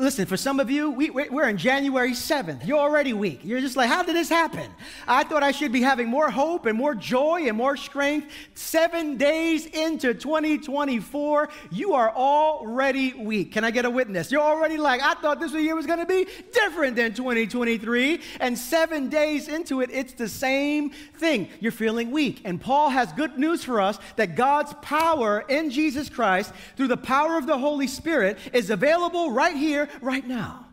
Listen, 0.01 0.27
for 0.27 0.37
some 0.37 0.61
of 0.61 0.71
you, 0.71 0.93
we, 0.93 1.11
we're 1.11 1.49
in 1.49 1.57
January 1.57 2.13
7th. 2.13 2.65
You're 2.65 2.79
already 2.79 3.13
weak. 3.13 3.41
You're 3.43 3.61
just 3.61 3.77
like, 3.77 3.89
how 3.89 4.05
did 4.05 4.15
this 4.15 4.29
happen? 4.29 4.71
I 5.09 5.25
thought 5.25 5.43
I 5.43 5.51
should 5.51 5.73
be 5.73 5.83
having 5.83 6.07
more 6.07 6.31
hope 6.31 6.67
and 6.67 6.79
more 6.79 6.95
joy 6.95 7.49
and 7.49 7.57
more 7.57 7.77
strength. 7.77 8.31
Seven 8.55 9.17
days 9.17 9.67
into 9.67 10.15
2024, 10.15 11.49
you 11.73 11.95
are 11.95 12.15
already 12.15 13.13
weak. 13.15 13.51
Can 13.51 13.65
I 13.65 13.73
get 13.73 13.87
a 13.87 13.91
witness? 13.91 14.31
You're 14.31 14.41
already 14.41 14.77
like, 14.77 15.03
I 15.03 15.15
thought 15.15 15.41
this 15.41 15.53
year 15.53 15.75
was 15.75 15.87
going 15.87 15.99
to 15.99 16.07
be 16.07 16.29
different 16.53 16.95
than 16.95 17.13
2023. 17.13 18.21
And 18.39 18.57
seven 18.57 19.09
days 19.09 19.49
into 19.49 19.81
it, 19.81 19.91
it's 19.93 20.13
the 20.13 20.29
same 20.29 20.91
thing. 20.91 21.49
You're 21.59 21.73
feeling 21.73 22.13
weak. 22.13 22.43
And 22.45 22.61
Paul 22.61 22.91
has 22.91 23.13
good 23.15 23.37
news 23.37 23.65
for 23.65 23.81
us 23.81 23.99
that 24.15 24.37
God's 24.37 24.75
power 24.81 25.45
in 25.49 25.71
Jesus 25.71 26.09
Christ, 26.09 26.53
through 26.77 26.87
the 26.87 26.97
power 26.97 27.37
of 27.37 27.49
the 27.49 27.59
Holy 27.59 27.89
Spirit, 27.89 28.39
is 28.53 28.71
available 28.71 29.33
right 29.33 29.57
here 29.57 29.88
right 30.01 30.27
now. 30.27 30.66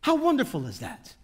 How 0.00 0.14
wonderful 0.14 0.66
is 0.66 0.80
that? 0.80 1.14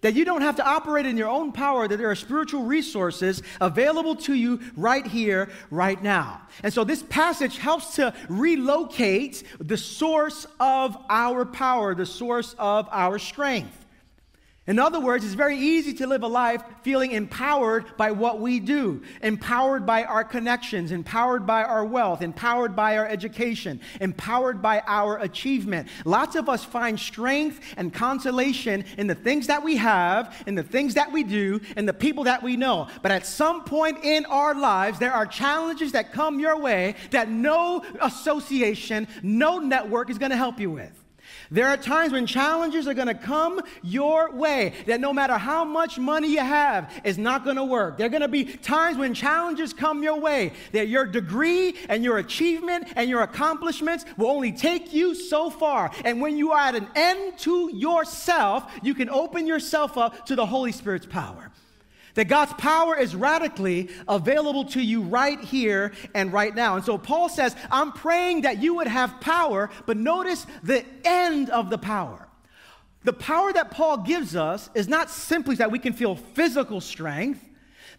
That 0.00 0.14
you 0.14 0.24
don't 0.24 0.42
have 0.42 0.56
to 0.56 0.64
operate 0.64 1.06
in 1.06 1.16
your 1.16 1.28
own 1.28 1.50
power, 1.50 1.88
that 1.88 1.96
there 1.96 2.10
are 2.10 2.14
spiritual 2.14 2.62
resources 2.62 3.42
available 3.60 4.14
to 4.16 4.34
you 4.34 4.60
right 4.76 5.04
here, 5.04 5.50
right 5.72 6.00
now. 6.00 6.42
And 6.62 6.72
so 6.72 6.84
this 6.84 7.02
passage 7.02 7.58
helps 7.58 7.96
to 7.96 8.14
relocate 8.28 9.42
the 9.58 9.76
source 9.76 10.46
of 10.60 10.96
our 11.08 11.44
power, 11.44 11.96
the 11.96 12.06
source 12.06 12.54
of 12.58 12.88
our 12.92 13.18
strength. 13.18 13.86
In 14.68 14.78
other 14.78 15.00
words, 15.00 15.24
it's 15.24 15.32
very 15.32 15.56
easy 15.56 15.94
to 15.94 16.06
live 16.06 16.22
a 16.22 16.28
life 16.28 16.62
feeling 16.82 17.12
empowered 17.12 17.86
by 17.96 18.10
what 18.10 18.38
we 18.38 18.60
do, 18.60 19.02
empowered 19.22 19.86
by 19.86 20.04
our 20.04 20.22
connections, 20.22 20.92
empowered 20.92 21.46
by 21.46 21.64
our 21.64 21.86
wealth, 21.86 22.20
empowered 22.20 22.76
by 22.76 22.98
our 22.98 23.08
education, 23.08 23.80
empowered 24.02 24.60
by 24.60 24.82
our 24.86 25.20
achievement. 25.20 25.88
Lots 26.04 26.36
of 26.36 26.50
us 26.50 26.64
find 26.64 27.00
strength 27.00 27.60
and 27.78 27.94
consolation 27.94 28.84
in 28.98 29.06
the 29.06 29.14
things 29.14 29.46
that 29.46 29.64
we 29.64 29.76
have, 29.76 30.44
in 30.46 30.54
the 30.54 30.62
things 30.62 30.92
that 30.94 31.10
we 31.10 31.24
do, 31.24 31.62
and 31.76 31.88
the 31.88 31.94
people 31.94 32.24
that 32.24 32.42
we 32.42 32.54
know. 32.54 32.88
But 33.00 33.10
at 33.10 33.24
some 33.24 33.64
point 33.64 34.04
in 34.04 34.26
our 34.26 34.54
lives, 34.54 34.98
there 34.98 35.14
are 35.14 35.24
challenges 35.24 35.92
that 35.92 36.12
come 36.12 36.38
your 36.40 36.58
way 36.58 36.94
that 37.10 37.30
no 37.30 37.82
association, 38.02 39.08
no 39.22 39.60
network 39.60 40.10
is 40.10 40.18
going 40.18 40.30
to 40.30 40.36
help 40.36 40.60
you 40.60 40.70
with. 40.70 41.07
There 41.50 41.68
are 41.68 41.76
times 41.76 42.12
when 42.12 42.26
challenges 42.26 42.86
are 42.86 42.94
going 42.94 43.08
to 43.08 43.14
come 43.14 43.60
your 43.82 44.32
way 44.32 44.74
that 44.86 45.00
no 45.00 45.12
matter 45.12 45.38
how 45.38 45.64
much 45.64 45.98
money 45.98 46.32
you 46.32 46.40
have, 46.40 46.92
is 47.04 47.16
not 47.16 47.44
going 47.44 47.56
to 47.56 47.64
work. 47.64 47.96
There 47.96 48.06
are 48.06 48.10
going 48.10 48.22
to 48.22 48.28
be 48.28 48.44
times 48.44 48.98
when 48.98 49.14
challenges 49.14 49.72
come 49.72 50.02
your 50.02 50.20
way 50.20 50.52
that 50.72 50.88
your 50.88 51.06
degree 51.06 51.76
and 51.88 52.04
your 52.04 52.18
achievement 52.18 52.88
and 52.96 53.08
your 53.08 53.22
accomplishments 53.22 54.04
will 54.16 54.28
only 54.28 54.52
take 54.52 54.92
you 54.92 55.14
so 55.14 55.48
far. 55.48 55.90
And 56.04 56.20
when 56.20 56.36
you 56.36 56.52
are 56.52 56.60
at 56.60 56.74
an 56.74 56.88
end 56.94 57.38
to 57.38 57.70
yourself, 57.74 58.70
you 58.82 58.94
can 58.94 59.08
open 59.08 59.46
yourself 59.46 59.96
up 59.96 60.26
to 60.26 60.36
the 60.36 60.46
Holy 60.46 60.72
Spirit's 60.72 61.06
power. 61.06 61.50
That 62.18 62.26
God's 62.26 62.52
power 62.54 62.98
is 62.98 63.14
radically 63.14 63.90
available 64.08 64.64
to 64.70 64.80
you 64.80 65.02
right 65.02 65.40
here 65.40 65.92
and 66.16 66.32
right 66.32 66.52
now. 66.52 66.74
And 66.74 66.84
so 66.84 66.98
Paul 66.98 67.28
says, 67.28 67.54
I'm 67.70 67.92
praying 67.92 68.40
that 68.40 68.60
you 68.60 68.74
would 68.74 68.88
have 68.88 69.20
power, 69.20 69.70
but 69.86 69.96
notice 69.96 70.44
the 70.64 70.84
end 71.04 71.48
of 71.50 71.70
the 71.70 71.78
power. 71.78 72.26
The 73.04 73.12
power 73.12 73.52
that 73.52 73.70
Paul 73.70 73.98
gives 73.98 74.34
us 74.34 74.68
is 74.74 74.88
not 74.88 75.10
simply 75.10 75.54
that 75.56 75.70
we 75.70 75.78
can 75.78 75.92
feel 75.92 76.16
physical 76.16 76.80
strength. 76.80 77.48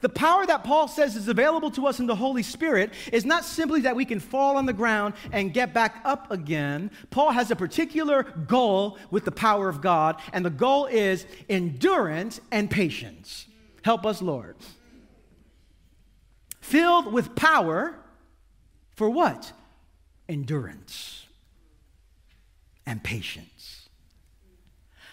The 0.02 0.10
power 0.10 0.46
that 0.46 0.66
Paul 0.66 0.90
says 0.90 1.16
is 1.16 1.30
available 1.30 1.72
to 1.72 1.88
us 1.88 2.02
in 2.02 2.06
the 2.06 2.14
Holy 2.14 2.44
Spirit 2.44 2.92
is 3.14 3.24
not 3.24 3.46
simply 3.46 3.80
that 3.82 3.96
we 3.96 4.04
can 4.04 4.20
fall 4.20 4.58
on 4.58 4.66
the 4.66 4.74
ground 4.74 5.14
and 5.32 5.54
get 5.54 5.74
back 5.74 6.02
up 6.04 6.30
again. 6.30 6.92
Paul 7.10 7.32
has 7.32 7.52
a 7.52 7.56
particular 7.56 8.24
goal 8.24 8.98
with 9.12 9.24
the 9.24 9.32
power 9.32 9.70
of 9.70 9.80
God, 9.80 10.20
and 10.34 10.44
the 10.44 10.50
goal 10.50 10.88
is 10.88 11.26
endurance 11.48 12.42
and 12.52 12.70
patience. 12.70 13.46
Help 13.90 14.06
us, 14.06 14.22
Lord. 14.22 14.56
Filled 16.62 17.12
with 17.12 17.34
power 17.34 17.96
for 18.96 19.10
what? 19.10 19.52
Endurance 20.28 21.26
and 22.86 23.04
patience. 23.04 23.90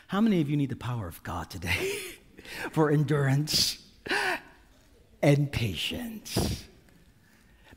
How 0.09 0.21
many 0.21 0.43
of 0.43 0.51
you 0.51 0.59
need 0.59 0.69
the 0.69 0.77
power 0.77 1.09
of 1.09 1.23
God 1.23 1.49
today 1.49 1.91
for 2.73 2.91
endurance 2.91 3.83
and 5.23 5.51
patience. 5.51 6.67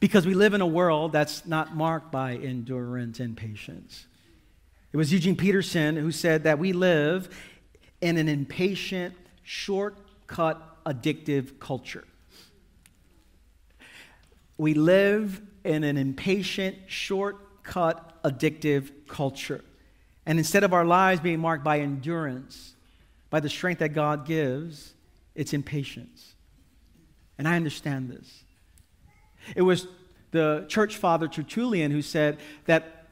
Because 0.01 0.25
we 0.25 0.33
live 0.33 0.53
in 0.53 0.59
a 0.59 0.67
world 0.67 1.13
that's 1.13 1.45
not 1.45 1.77
marked 1.77 2.11
by 2.11 2.35
endurance 2.35 3.21
and 3.21 3.37
patience. 3.37 4.05
It 4.91 4.97
was 4.97 5.13
Eugene 5.13 5.37
Peterson 5.37 5.95
who 5.95 6.11
said 6.11 6.43
that 6.43 6.59
we 6.59 6.73
live 6.73 7.29
in 8.01 8.17
an 8.17 8.27
impatient, 8.27 9.15
shortcut, 9.43 10.68
addictive 10.85 11.59
culture. 11.59 12.05
We 14.57 14.73
live 14.73 15.41
in 15.63 15.83
an 15.83 15.97
impatient, 15.97 16.77
shortcut, 16.87 18.21
addictive 18.23 18.91
culture. 19.07 19.63
And 20.25 20.37
instead 20.37 20.63
of 20.63 20.73
our 20.73 20.85
lives 20.85 21.21
being 21.21 21.39
marked 21.39 21.63
by 21.63 21.79
endurance, 21.79 22.75
by 23.29 23.39
the 23.39 23.49
strength 23.49 23.79
that 23.79 23.89
God 23.89 24.25
gives, 24.25 24.93
it's 25.35 25.53
impatience. 25.53 26.33
And 27.37 27.47
I 27.47 27.55
understand 27.55 28.09
this. 28.09 28.43
It 29.55 29.61
was 29.61 29.87
the 30.31 30.65
church 30.67 30.97
father 30.97 31.27
Tertullian 31.27 31.91
who 31.91 32.01
said 32.01 32.37
that 32.65 33.07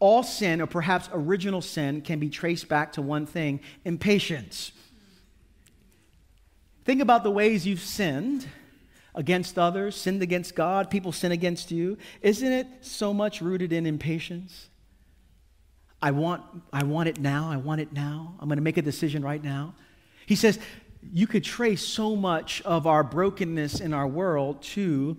all 0.00 0.22
sin, 0.22 0.60
or 0.60 0.66
perhaps 0.66 1.08
original 1.12 1.60
sin, 1.60 2.00
can 2.00 2.18
be 2.18 2.28
traced 2.30 2.68
back 2.68 2.92
to 2.92 3.02
one 3.02 3.26
thing 3.26 3.60
impatience. 3.84 4.72
Think 6.88 7.02
about 7.02 7.22
the 7.22 7.30
ways 7.30 7.66
you've 7.66 7.82
sinned 7.82 8.48
against 9.14 9.58
others, 9.58 9.94
sinned 9.94 10.22
against 10.22 10.54
God, 10.54 10.88
people 10.88 11.12
sin 11.12 11.32
against 11.32 11.70
you. 11.70 11.98
Isn't 12.22 12.50
it 12.50 12.66
so 12.80 13.12
much 13.12 13.42
rooted 13.42 13.74
in 13.74 13.84
impatience? 13.84 14.70
I 16.00 16.12
want, 16.12 16.42
I 16.72 16.84
want 16.84 17.10
it 17.10 17.20
now. 17.20 17.50
I 17.50 17.58
want 17.58 17.82
it 17.82 17.92
now. 17.92 18.36
I'm 18.40 18.48
going 18.48 18.56
to 18.56 18.62
make 18.62 18.78
a 18.78 18.82
decision 18.82 19.22
right 19.22 19.44
now. 19.44 19.74
He 20.24 20.34
says, 20.34 20.58
you 21.12 21.26
could 21.26 21.44
trace 21.44 21.84
so 21.84 22.16
much 22.16 22.62
of 22.62 22.86
our 22.86 23.04
brokenness 23.04 23.80
in 23.80 23.92
our 23.92 24.08
world 24.08 24.62
to 24.62 25.18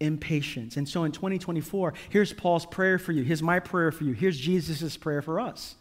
impatience. 0.00 0.76
And 0.76 0.88
so 0.88 1.04
in 1.04 1.12
2024, 1.12 1.94
here's 2.08 2.32
Paul's 2.32 2.66
prayer 2.66 2.98
for 2.98 3.12
you. 3.12 3.22
Here's 3.22 3.44
my 3.44 3.60
prayer 3.60 3.92
for 3.92 4.02
you. 4.02 4.12
Here's 4.12 4.36
Jesus' 4.36 4.96
prayer 4.96 5.22
for 5.22 5.38
us 5.38 5.76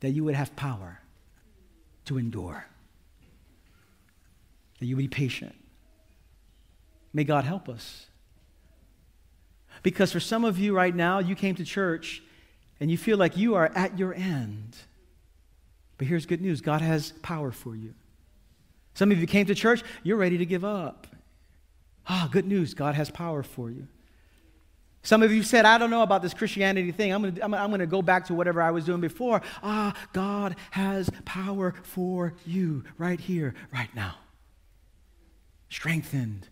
that 0.00 0.10
you 0.10 0.22
would 0.22 0.34
have 0.34 0.54
power 0.54 1.00
to 2.04 2.18
endure, 2.18 2.66
that 4.80 4.86
you 4.86 4.96
be 4.96 5.08
patient. 5.08 5.54
May 7.12 7.24
God 7.24 7.44
help 7.44 7.68
us. 7.68 8.06
Because 9.82 10.12
for 10.12 10.20
some 10.20 10.44
of 10.44 10.58
you 10.58 10.74
right 10.74 10.94
now, 10.94 11.18
you 11.18 11.34
came 11.34 11.54
to 11.56 11.64
church 11.64 12.22
and 12.80 12.90
you 12.90 12.98
feel 12.98 13.18
like 13.18 13.36
you 13.36 13.54
are 13.54 13.70
at 13.74 13.98
your 13.98 14.14
end. 14.14 14.76
But 15.98 16.06
here's 16.06 16.26
good 16.26 16.40
news 16.40 16.60
God 16.60 16.80
has 16.80 17.12
power 17.22 17.52
for 17.52 17.76
you. 17.76 17.94
Some 18.94 19.10
of 19.10 19.18
you 19.18 19.26
came 19.26 19.46
to 19.46 19.54
church, 19.54 19.82
you're 20.02 20.16
ready 20.16 20.38
to 20.38 20.46
give 20.46 20.64
up. 20.64 21.06
Ah, 22.06 22.28
good 22.30 22.46
news, 22.46 22.74
God 22.74 22.94
has 22.94 23.10
power 23.10 23.42
for 23.42 23.70
you. 23.70 23.88
Some 25.02 25.22
of 25.22 25.32
you 25.32 25.42
said, 25.42 25.66
I 25.66 25.76
don't 25.76 25.90
know 25.90 26.02
about 26.02 26.22
this 26.22 26.32
Christianity 26.32 26.90
thing. 26.90 27.12
I'm 27.12 27.22
going 27.22 27.34
to 27.34 27.44
I'm 27.44 27.78
to 27.78 27.86
go 27.86 28.00
back 28.00 28.26
to 28.26 28.34
whatever 28.34 28.62
I 28.62 28.70
was 28.70 28.86
doing 28.86 29.02
before. 29.02 29.42
Ah, 29.62 29.94
God 30.14 30.56
has 30.70 31.10
power 31.26 31.74
for 31.82 32.34
you 32.46 32.84
right 32.96 33.20
here, 33.20 33.54
right 33.72 33.94
now. 33.94 34.14
Strengthened 35.68 36.48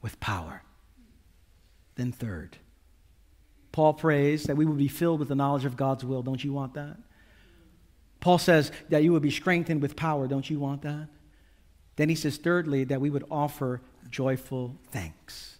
with 0.00 0.18
power. 0.20 0.62
Then, 1.96 2.12
third, 2.12 2.58
Paul 3.72 3.94
prays 3.94 4.44
that 4.44 4.56
we 4.56 4.64
would 4.64 4.78
be 4.78 4.88
filled 4.88 5.18
with 5.18 5.28
the 5.28 5.34
knowledge 5.34 5.64
of 5.64 5.76
God's 5.76 6.04
will. 6.04 6.22
Don't 6.22 6.42
you 6.42 6.52
want 6.52 6.74
that? 6.74 6.96
Paul 8.20 8.38
says 8.38 8.72
that 8.88 9.02
you 9.02 9.12
would 9.12 9.22
be 9.22 9.30
strengthened 9.30 9.82
with 9.82 9.96
power. 9.96 10.26
Don't 10.26 10.48
you 10.48 10.58
want 10.58 10.82
that? 10.82 11.08
Then 11.96 12.08
he 12.08 12.14
says, 12.14 12.36
thirdly, 12.36 12.84
that 12.84 13.00
we 13.00 13.10
would 13.10 13.24
offer 13.30 13.82
joyful 14.08 14.76
thanks. 14.90 15.58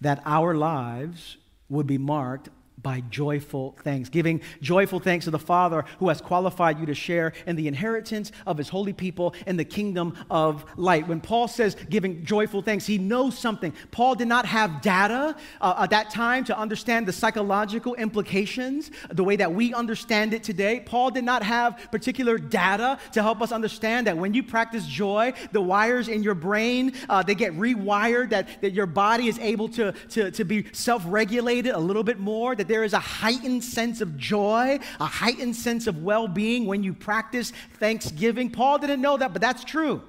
That 0.00 0.22
our 0.24 0.54
lives 0.54 1.38
would 1.68 1.86
be 1.86 1.98
marked 1.98 2.50
by 2.86 3.02
joyful 3.10 3.74
thanks, 3.82 4.08
giving 4.08 4.40
joyful 4.62 5.00
thanks 5.00 5.24
to 5.24 5.30
the 5.32 5.40
Father 5.40 5.84
who 5.98 6.06
has 6.06 6.20
qualified 6.20 6.78
you 6.78 6.86
to 6.86 6.94
share 6.94 7.32
in 7.44 7.56
the 7.56 7.66
inheritance 7.66 8.30
of 8.46 8.56
his 8.56 8.68
holy 8.68 8.92
people 8.92 9.34
in 9.44 9.56
the 9.56 9.64
kingdom 9.64 10.16
of 10.30 10.64
light. 10.76 11.08
When 11.08 11.20
Paul 11.20 11.48
says 11.48 11.74
giving 11.90 12.24
joyful 12.24 12.62
thanks, 12.62 12.86
he 12.86 12.96
knows 12.96 13.36
something. 13.36 13.74
Paul 13.90 14.14
did 14.14 14.28
not 14.28 14.46
have 14.46 14.82
data 14.82 15.34
uh, 15.60 15.74
at 15.80 15.90
that 15.90 16.10
time 16.10 16.44
to 16.44 16.56
understand 16.56 17.08
the 17.08 17.12
psychological 17.12 17.96
implications 17.96 18.92
the 19.10 19.24
way 19.24 19.34
that 19.34 19.52
we 19.52 19.74
understand 19.74 20.32
it 20.32 20.44
today. 20.44 20.78
Paul 20.78 21.10
did 21.10 21.24
not 21.24 21.42
have 21.42 21.88
particular 21.90 22.38
data 22.38 23.00
to 23.14 23.20
help 23.20 23.42
us 23.42 23.50
understand 23.50 24.06
that 24.06 24.16
when 24.16 24.32
you 24.32 24.44
practice 24.44 24.86
joy, 24.86 25.32
the 25.50 25.60
wires 25.60 26.06
in 26.06 26.22
your 26.22 26.36
brain, 26.36 26.92
uh, 27.08 27.20
they 27.24 27.34
get 27.34 27.52
rewired, 27.54 28.30
that, 28.30 28.46
that 28.60 28.74
your 28.74 28.86
body 28.86 29.26
is 29.26 29.40
able 29.40 29.68
to, 29.70 29.90
to, 30.10 30.30
to 30.30 30.44
be 30.44 30.66
self-regulated 30.70 31.74
a 31.74 31.80
little 31.80 32.04
bit 32.04 32.20
more, 32.20 32.54
that 32.54 32.68
there 32.76 32.84
is 32.84 32.92
a 32.92 32.98
heightened 32.98 33.64
sense 33.64 34.02
of 34.02 34.18
joy, 34.18 34.78
a 35.00 35.06
heightened 35.06 35.56
sense 35.56 35.86
of 35.86 36.02
well 36.02 36.28
being 36.28 36.66
when 36.66 36.82
you 36.82 36.92
practice 36.92 37.54
thanksgiving. 37.78 38.50
Paul 38.50 38.78
didn't 38.78 39.00
know 39.00 39.16
that, 39.16 39.32
but 39.32 39.40
that's 39.40 39.64
true. 39.64 40.02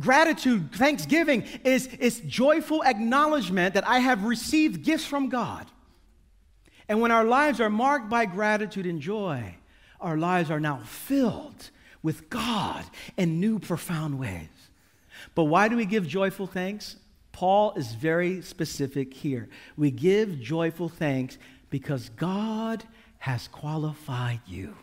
Gratitude, 0.00 0.72
thanksgiving 0.72 1.44
is, 1.62 1.88
is 1.88 2.20
joyful 2.20 2.82
acknowledgement 2.84 3.74
that 3.74 3.86
I 3.86 3.98
have 3.98 4.24
received 4.24 4.82
gifts 4.82 5.04
from 5.04 5.28
God. 5.28 5.66
And 6.88 7.02
when 7.02 7.10
our 7.10 7.24
lives 7.26 7.60
are 7.60 7.68
marked 7.68 8.08
by 8.08 8.24
gratitude 8.24 8.86
and 8.86 8.98
joy, 8.98 9.56
our 10.00 10.16
lives 10.16 10.50
are 10.50 10.58
now 10.58 10.78
filled 10.86 11.68
with 12.02 12.30
God 12.30 12.82
in 13.18 13.40
new, 13.40 13.58
profound 13.58 14.18
ways. 14.18 14.48
But 15.34 15.44
why 15.44 15.68
do 15.68 15.76
we 15.76 15.84
give 15.84 16.08
joyful 16.08 16.46
thanks? 16.46 16.96
Paul 17.32 17.72
is 17.74 17.92
very 17.94 18.42
specific 18.42 19.14
here. 19.14 19.48
We 19.76 19.90
give 19.90 20.40
joyful 20.40 20.88
thanks 20.88 21.38
because 21.70 22.10
God 22.10 22.84
has 23.18 23.48
qualified 23.48 24.40
you. 24.46 24.76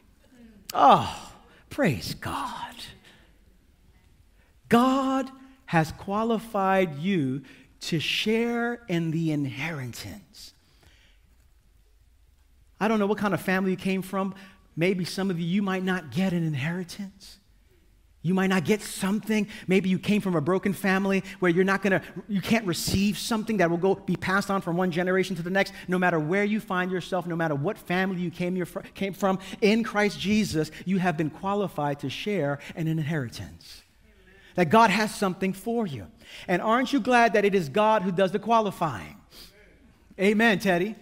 Oh, 0.74 1.32
praise 1.70 2.16
God. 2.16 2.76
God 4.68 5.30
has 5.68 5.92
qualified 5.92 6.98
you 6.98 7.44
to 7.82 8.00
share 8.00 8.82
in 8.88 9.12
the 9.12 9.32
inheritance. 9.32 10.54
I 12.80 12.88
don't 12.88 13.00
know 13.00 13.08
what 13.08 13.18
kind 13.18 13.34
of 13.34 13.42
family 13.42 13.72
you 13.72 13.78
came 13.78 14.02
from. 14.02 14.34
Maybe 14.76 15.06
some 15.06 15.30
of 15.30 15.40
you, 15.40 15.46
you 15.46 15.62
might 15.62 15.84
not 15.84 16.12
get 16.12 16.34
an 16.34 16.44
inheritance. 16.44 17.38
You 18.22 18.34
might 18.34 18.48
not 18.48 18.66
get 18.66 18.82
something. 18.82 19.48
Maybe 19.68 19.88
you 19.88 19.98
came 19.98 20.20
from 20.20 20.36
a 20.36 20.42
broken 20.42 20.74
family 20.74 21.24
where 21.40 21.50
you're 21.50 21.64
not 21.64 21.82
gonna, 21.82 22.02
you 22.28 22.42
can't 22.42 22.66
receive 22.66 23.18
something 23.18 23.58
that 23.58 23.70
will 23.70 23.78
go 23.78 23.96
be 23.96 24.18
passed 24.18 24.52
on 24.52 24.62
from 24.62 24.76
one 24.76 24.92
generation 24.92 25.38
to 25.38 25.42
the 25.42 25.50
next. 25.50 25.72
No 25.88 25.98
matter 25.98 26.20
where 26.20 26.44
you 26.44 26.60
find 26.60 26.92
yourself, 26.92 27.26
no 27.26 27.38
matter 27.38 27.56
what 27.56 27.78
family 27.78 28.20
you 28.20 28.30
came, 28.30 28.58
your, 28.58 28.66
came 28.94 29.14
from, 29.14 29.40
in 29.62 29.86
Christ 29.86 30.20
Jesus, 30.20 30.70
you 30.84 31.00
have 31.00 31.16
been 31.16 31.30
qualified 31.30 32.00
to 32.00 32.10
share 32.10 32.60
an 32.76 32.90
inheritance. 32.90 33.84
That 34.56 34.70
God 34.70 34.90
has 34.90 35.16
something 35.16 35.54
for 35.54 35.88
you. 35.88 36.08
And 36.46 36.62
aren't 36.62 36.92
you 36.92 37.00
glad 37.00 37.34
that 37.34 37.46
it 37.46 37.56
is 37.56 37.70
God 37.70 38.02
who 38.02 38.12
does 38.12 38.34
the 38.34 38.40
qualifying? 38.40 39.16
Amen, 40.20 40.60
Teddy. 40.60 40.96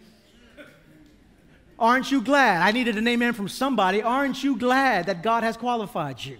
Aren't 1.79 2.11
you 2.11 2.21
glad? 2.21 2.61
I 2.61 2.71
needed 2.71 2.95
an 2.97 3.07
amen 3.07 3.33
from 3.33 3.47
somebody. 3.47 4.03
Aren't 4.03 4.43
you 4.43 4.55
glad 4.55 5.07
that 5.07 5.23
God 5.23 5.41
has 5.41 5.57
qualified 5.57 6.23
you? 6.23 6.37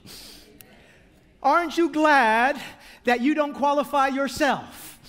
Aren't 1.42 1.78
you 1.78 1.90
glad 1.90 2.60
that 3.04 3.22
you 3.22 3.34
don't 3.34 3.54
qualify 3.54 4.08
yourself? 4.08 5.00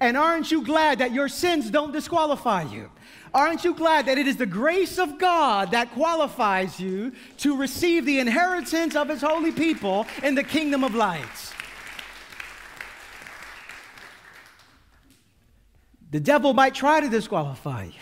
And 0.00 0.16
aren't 0.16 0.50
you 0.50 0.64
glad 0.64 0.98
that 0.98 1.12
your 1.12 1.28
sins 1.28 1.70
don't 1.70 1.92
disqualify 1.92 2.62
you? 2.62 2.90
Aren't 3.34 3.64
you 3.64 3.74
glad 3.74 4.06
that 4.06 4.18
it 4.18 4.26
is 4.26 4.36
the 4.36 4.46
grace 4.46 4.98
of 4.98 5.18
God 5.18 5.70
that 5.70 5.92
qualifies 5.92 6.78
you 6.78 7.12
to 7.38 7.56
receive 7.56 8.04
the 8.04 8.18
inheritance 8.18 8.94
of 8.94 9.08
His 9.08 9.22
holy 9.22 9.52
people 9.52 10.06
in 10.22 10.34
the 10.34 10.42
kingdom 10.42 10.84
of 10.84 10.94
light? 10.94 11.22
The 16.10 16.20
devil 16.20 16.52
might 16.52 16.74
try 16.74 17.00
to 17.00 17.08
disqualify 17.08 17.84
you, 17.84 18.00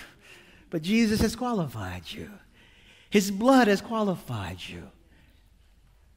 but 0.69 0.83
Jesus 0.83 1.21
has 1.21 1.37
qualified 1.37 2.11
you. 2.11 2.29
His 3.09 3.31
blood 3.31 3.69
has 3.69 3.81
qualified 3.81 4.59
you. 4.67 4.89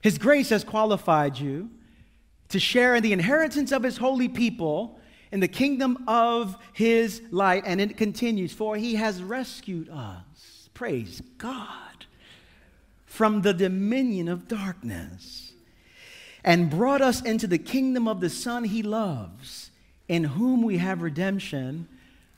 His 0.04 0.18
grace 0.18 0.50
has 0.50 0.66
qualified 0.66 1.40
you 1.40 1.70
to 2.50 2.60
share 2.60 2.94
in 2.96 3.04
the 3.04 3.14
inheritance 3.14 3.72
of 3.72 3.84
his 3.84 3.96
holy 3.96 4.28
people 4.28 5.00
in 5.32 5.40
the 5.40 5.48
kingdom 5.48 6.04
of 6.10 6.58
his 6.74 7.22
light. 7.32 7.64
And 7.66 7.80
it 7.80 7.96
continues, 7.96 8.52
for 8.52 8.76
he 8.76 8.96
has 8.96 9.24
rescued 9.24 9.88
us, 9.88 10.70
praise 10.74 11.22
God, 11.38 12.06
from 13.06 13.44
the 13.44 13.54
dominion 13.54 14.28
of 14.28 14.50
darkness 14.50 15.54
and 16.44 16.70
brought 16.70 17.02
us 17.02 17.22
into 17.22 17.48
the 17.48 17.58
kingdom 17.58 18.06
of 18.06 18.20
the 18.20 18.30
Son 18.30 18.66
he 18.66 18.84
loves, 18.84 19.72
in 20.10 20.26
whom 20.26 20.64
we 20.64 20.80
have 20.80 21.02
redemption, 21.02 21.88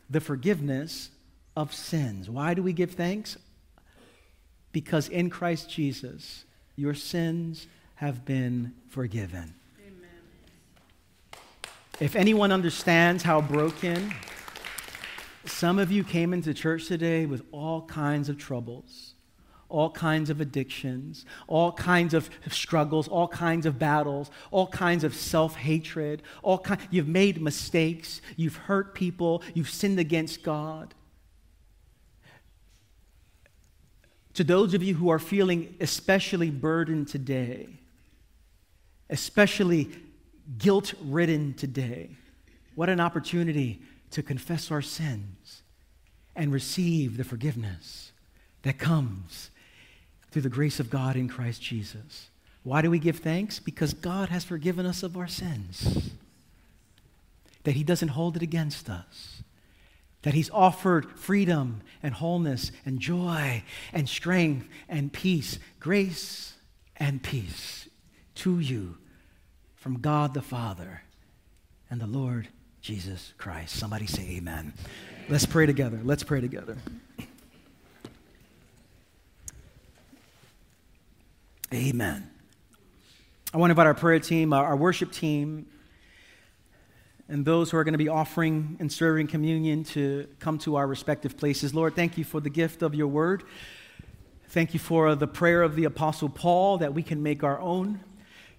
the 0.08 0.22
forgiveness 0.22 1.10
of 1.58 1.74
sins. 1.74 2.30
Why 2.30 2.54
do 2.54 2.62
we 2.62 2.74
give 2.74 2.92
thanks? 2.92 3.38
Because 4.72 5.10
in 5.10 5.32
Christ 5.32 5.68
Jesus, 5.68 6.46
your 6.76 6.94
sins 6.94 7.68
have 7.96 8.26
been 8.26 8.74
forgiven. 8.90 9.54
If 12.00 12.16
anyone 12.16 12.52
understands 12.52 13.24
how 13.24 13.40
broken, 13.40 14.14
some 15.46 15.80
of 15.80 15.92
you 15.92 16.04
came 16.04 16.34
into 16.34 16.54
church 16.54 16.88
today 16.88 17.26
with 17.26 17.44
all 17.54 17.84
kinds 17.84 18.28
of 18.28 18.38
troubles, 18.38 19.14
all 19.70 19.90
kinds 19.90 20.30
of 20.30 20.42
addictions, 20.42 21.26
all 21.48 21.72
kinds 21.72 22.14
of 22.14 22.30
struggles, 22.50 23.08
all 23.08 23.30
kinds 23.30 23.66
of 23.66 23.80
battles, 23.80 24.30
all 24.52 24.68
kinds 24.68 25.06
of 25.06 25.16
self-hatred, 25.16 26.22
all 26.44 26.58
kind, 26.60 26.82
you've 26.92 27.08
made 27.08 27.42
mistakes, 27.42 28.22
you've 28.36 28.58
hurt 28.58 28.94
people, 28.94 29.42
you've 29.54 29.70
sinned 29.70 30.00
against 30.00 30.44
God. 30.44 30.94
To 34.36 34.44
those 34.44 34.74
of 34.74 34.84
you 34.84 34.96
who 34.96 35.10
are 35.10 35.20
feeling 35.20 35.76
especially 35.80 36.50
burdened 36.50 37.08
today, 37.08 37.68
especially 39.10 39.90
guilt 40.58 40.94
ridden 41.02 41.54
today. 41.54 42.10
What 42.76 42.90
an 42.90 43.00
opportunity 43.00 43.82
to 44.12 44.22
confess 44.22 44.72
our 44.72 44.82
sins 44.82 45.64
and 46.36 46.52
receive 46.52 47.18
the 47.18 47.24
forgiveness 47.24 48.12
that 48.64 48.78
comes 48.78 49.50
through 50.32 50.42
the 50.42 50.50
grace 50.50 50.80
of 50.80 50.90
God 50.90 51.16
in 51.16 51.30
Christ 51.30 51.62
Jesus. 51.62 52.30
Why 52.64 52.82
do 52.82 52.90
we 52.90 53.00
give 53.00 53.20
thanks? 53.20 53.60
Because 53.60 53.94
God 53.94 54.30
has 54.30 54.44
forgiven 54.44 54.86
us 54.86 55.04
of 55.04 55.18
our 55.18 55.28
sins, 55.28 56.12
that 57.64 57.76
He 57.76 57.84
doesn't 57.84 58.10
hold 58.10 58.36
it 58.36 58.42
against 58.42 58.90
us, 58.90 59.44
that 60.26 60.34
He's 60.34 60.50
offered 60.50 61.20
freedom 61.20 61.82
and 62.02 62.16
wholeness 62.16 62.72
and 62.84 63.00
joy 63.00 63.64
and 63.94 64.10
strength 64.10 64.68
and 64.90 65.14
peace, 65.14 65.60
grace 65.80 66.56
and 66.98 67.22
peace 67.22 67.88
to 68.34 68.60
you 68.60 68.98
from 69.76 70.00
God 70.00 70.34
the 70.34 70.42
Father 70.42 71.04
and 71.92 72.02
the 72.02 72.08
Lord 72.08 72.48
Jesus 72.82 73.36
Christ. 73.38 73.76
Somebody 73.76 74.08
say 74.08 74.38
amen. 74.38 74.74
Let's 75.30 75.46
pray 75.46 75.68
together. 75.68 76.00
Let's 76.04 76.24
pray 76.24 76.42
together. 76.42 76.76
Amen. 81.72 82.28
I 83.54 83.58
want 83.58 83.70
to 83.70 83.74
invite 83.74 83.86
our 83.86 83.94
prayer 83.94 84.20
team, 84.20 84.54
our 84.54 84.76
worship 84.76 85.12
team, 85.12 85.68
and 87.28 87.44
those 87.44 87.72
who 87.72 87.78
are 87.78 87.84
going 87.84 87.94
to 87.94 87.98
be 87.98 88.10
offering 88.10 88.78
and 88.80 88.92
serving 88.92 89.28
communion 89.28 89.84
to 89.84 90.28
come 90.40 90.58
to 90.60 90.76
our 90.76 90.88
respective 90.88 91.38
places. 91.38 91.74
Lord, 91.74 91.96
thank 91.96 92.18
you 92.18 92.24
for 92.24 92.40
the 92.40 92.50
gift 92.50 92.82
of 92.82 92.94
your 92.94 93.08
word. 93.08 93.44
Thank 94.50 94.74
you 94.74 94.80
for 94.80 95.16
the 95.16 95.28
prayer 95.28 95.64
of 95.64 95.76
the 95.76 95.86
Apostle 95.86 96.30
Paul 96.30 96.78
that 96.78 96.94
we 96.94 97.02
can 97.02 97.24
make 97.24 97.44
our 97.44 97.60
own. 97.60 98.00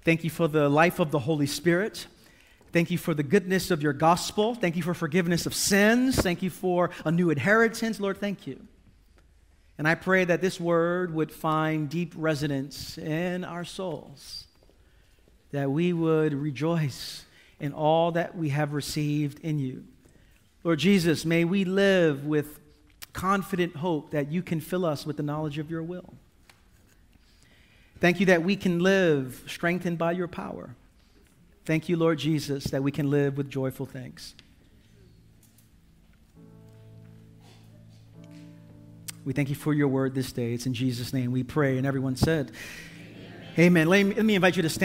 Thank 0.05 0.25
you 0.25 0.31
for 0.31 0.49
the 0.49 0.69
life 0.69 0.99
of 0.99 1.11
the 1.11 1.21
Holy 1.21 1.47
Spirit. 1.47 2.07
Thank 2.73 2.91
you 2.91 2.99
for 2.99 3.15
the 3.15 3.23
goodness 3.23 3.71
of 3.71 3.83
your 3.83 3.93
gospel. 3.93 4.55
Thank 4.55 4.77
you 4.77 4.83
for 4.83 4.95
forgiveness 4.95 5.47
of 5.47 5.55
sins. 5.55 6.17
Thank 6.17 6.43
you 6.43 6.51
for 6.51 6.91
a 7.05 7.13
new 7.13 7.31
inheritance. 7.31 8.01
Lord, 8.01 8.19
thank 8.19 8.47
you. 8.47 8.61
And 9.79 9.87
I 9.87 9.95
pray 9.95 10.25
that 10.25 10.41
this 10.41 10.59
word 10.59 11.15
would 11.15 11.31
find 11.31 11.89
deep 11.89 12.15
resonance 12.17 12.99
in 12.99 13.45
our 13.45 13.65
souls, 13.65 14.47
that 15.53 15.71
we 15.71 15.93
would 15.93 16.33
rejoice 16.35 17.26
in 17.61 17.73
all 17.73 18.13
that 18.13 18.37
we 18.37 18.51
have 18.51 18.73
received 18.73 19.41
in 19.41 19.59
you. 19.59 19.85
Lord 20.65 20.79
Jesus, 20.79 21.25
may 21.25 21.45
we 21.45 21.65
live 21.65 22.27
with 22.27 22.59
confident 23.13 23.77
hope 23.77 24.11
that 24.11 24.31
you 24.31 24.43
can 24.43 24.61
fill 24.61 24.85
us 24.85 25.07
with 25.07 25.17
the 25.17 25.23
knowledge 25.23 25.59
of 25.59 25.71
your 25.71 25.83
will. 25.83 26.15
Thank 27.99 28.21
you 28.21 28.27
that 28.27 28.43
we 28.43 28.57
can 28.57 28.81
live 28.81 29.43
strengthened 29.47 29.97
by 29.97 30.13
your 30.13 30.29
power. 30.29 30.75
Thank 31.65 31.89
you, 31.89 31.97
Lord 31.97 32.19
Jesus, 32.19 32.65
that 32.65 32.83
we 32.83 32.93
can 32.93 33.11
live 33.11 33.37
with 33.37 33.51
joyful 33.51 33.87
thanks. 33.87 34.35
We 39.25 39.33
thank 39.33 39.49
you 39.49 39.57
for 39.57 39.75
your 39.75 39.89
word 39.89 40.15
this 40.15 40.31
day. 40.31 40.53
It's 40.53 40.67
in 40.67 40.75
Jesus' 40.75 41.13
name 41.13 41.33
we 41.33 41.43
pray. 41.43 41.79
And 41.79 41.87
everyone 41.87 42.15
said, 42.15 42.53
Amen. 43.59 43.89
Amen. 43.89 44.15
Let 44.15 44.25
me 44.25 44.35
invite 44.37 44.57
you 44.57 44.63
to 44.63 44.69
stand. 44.69 44.85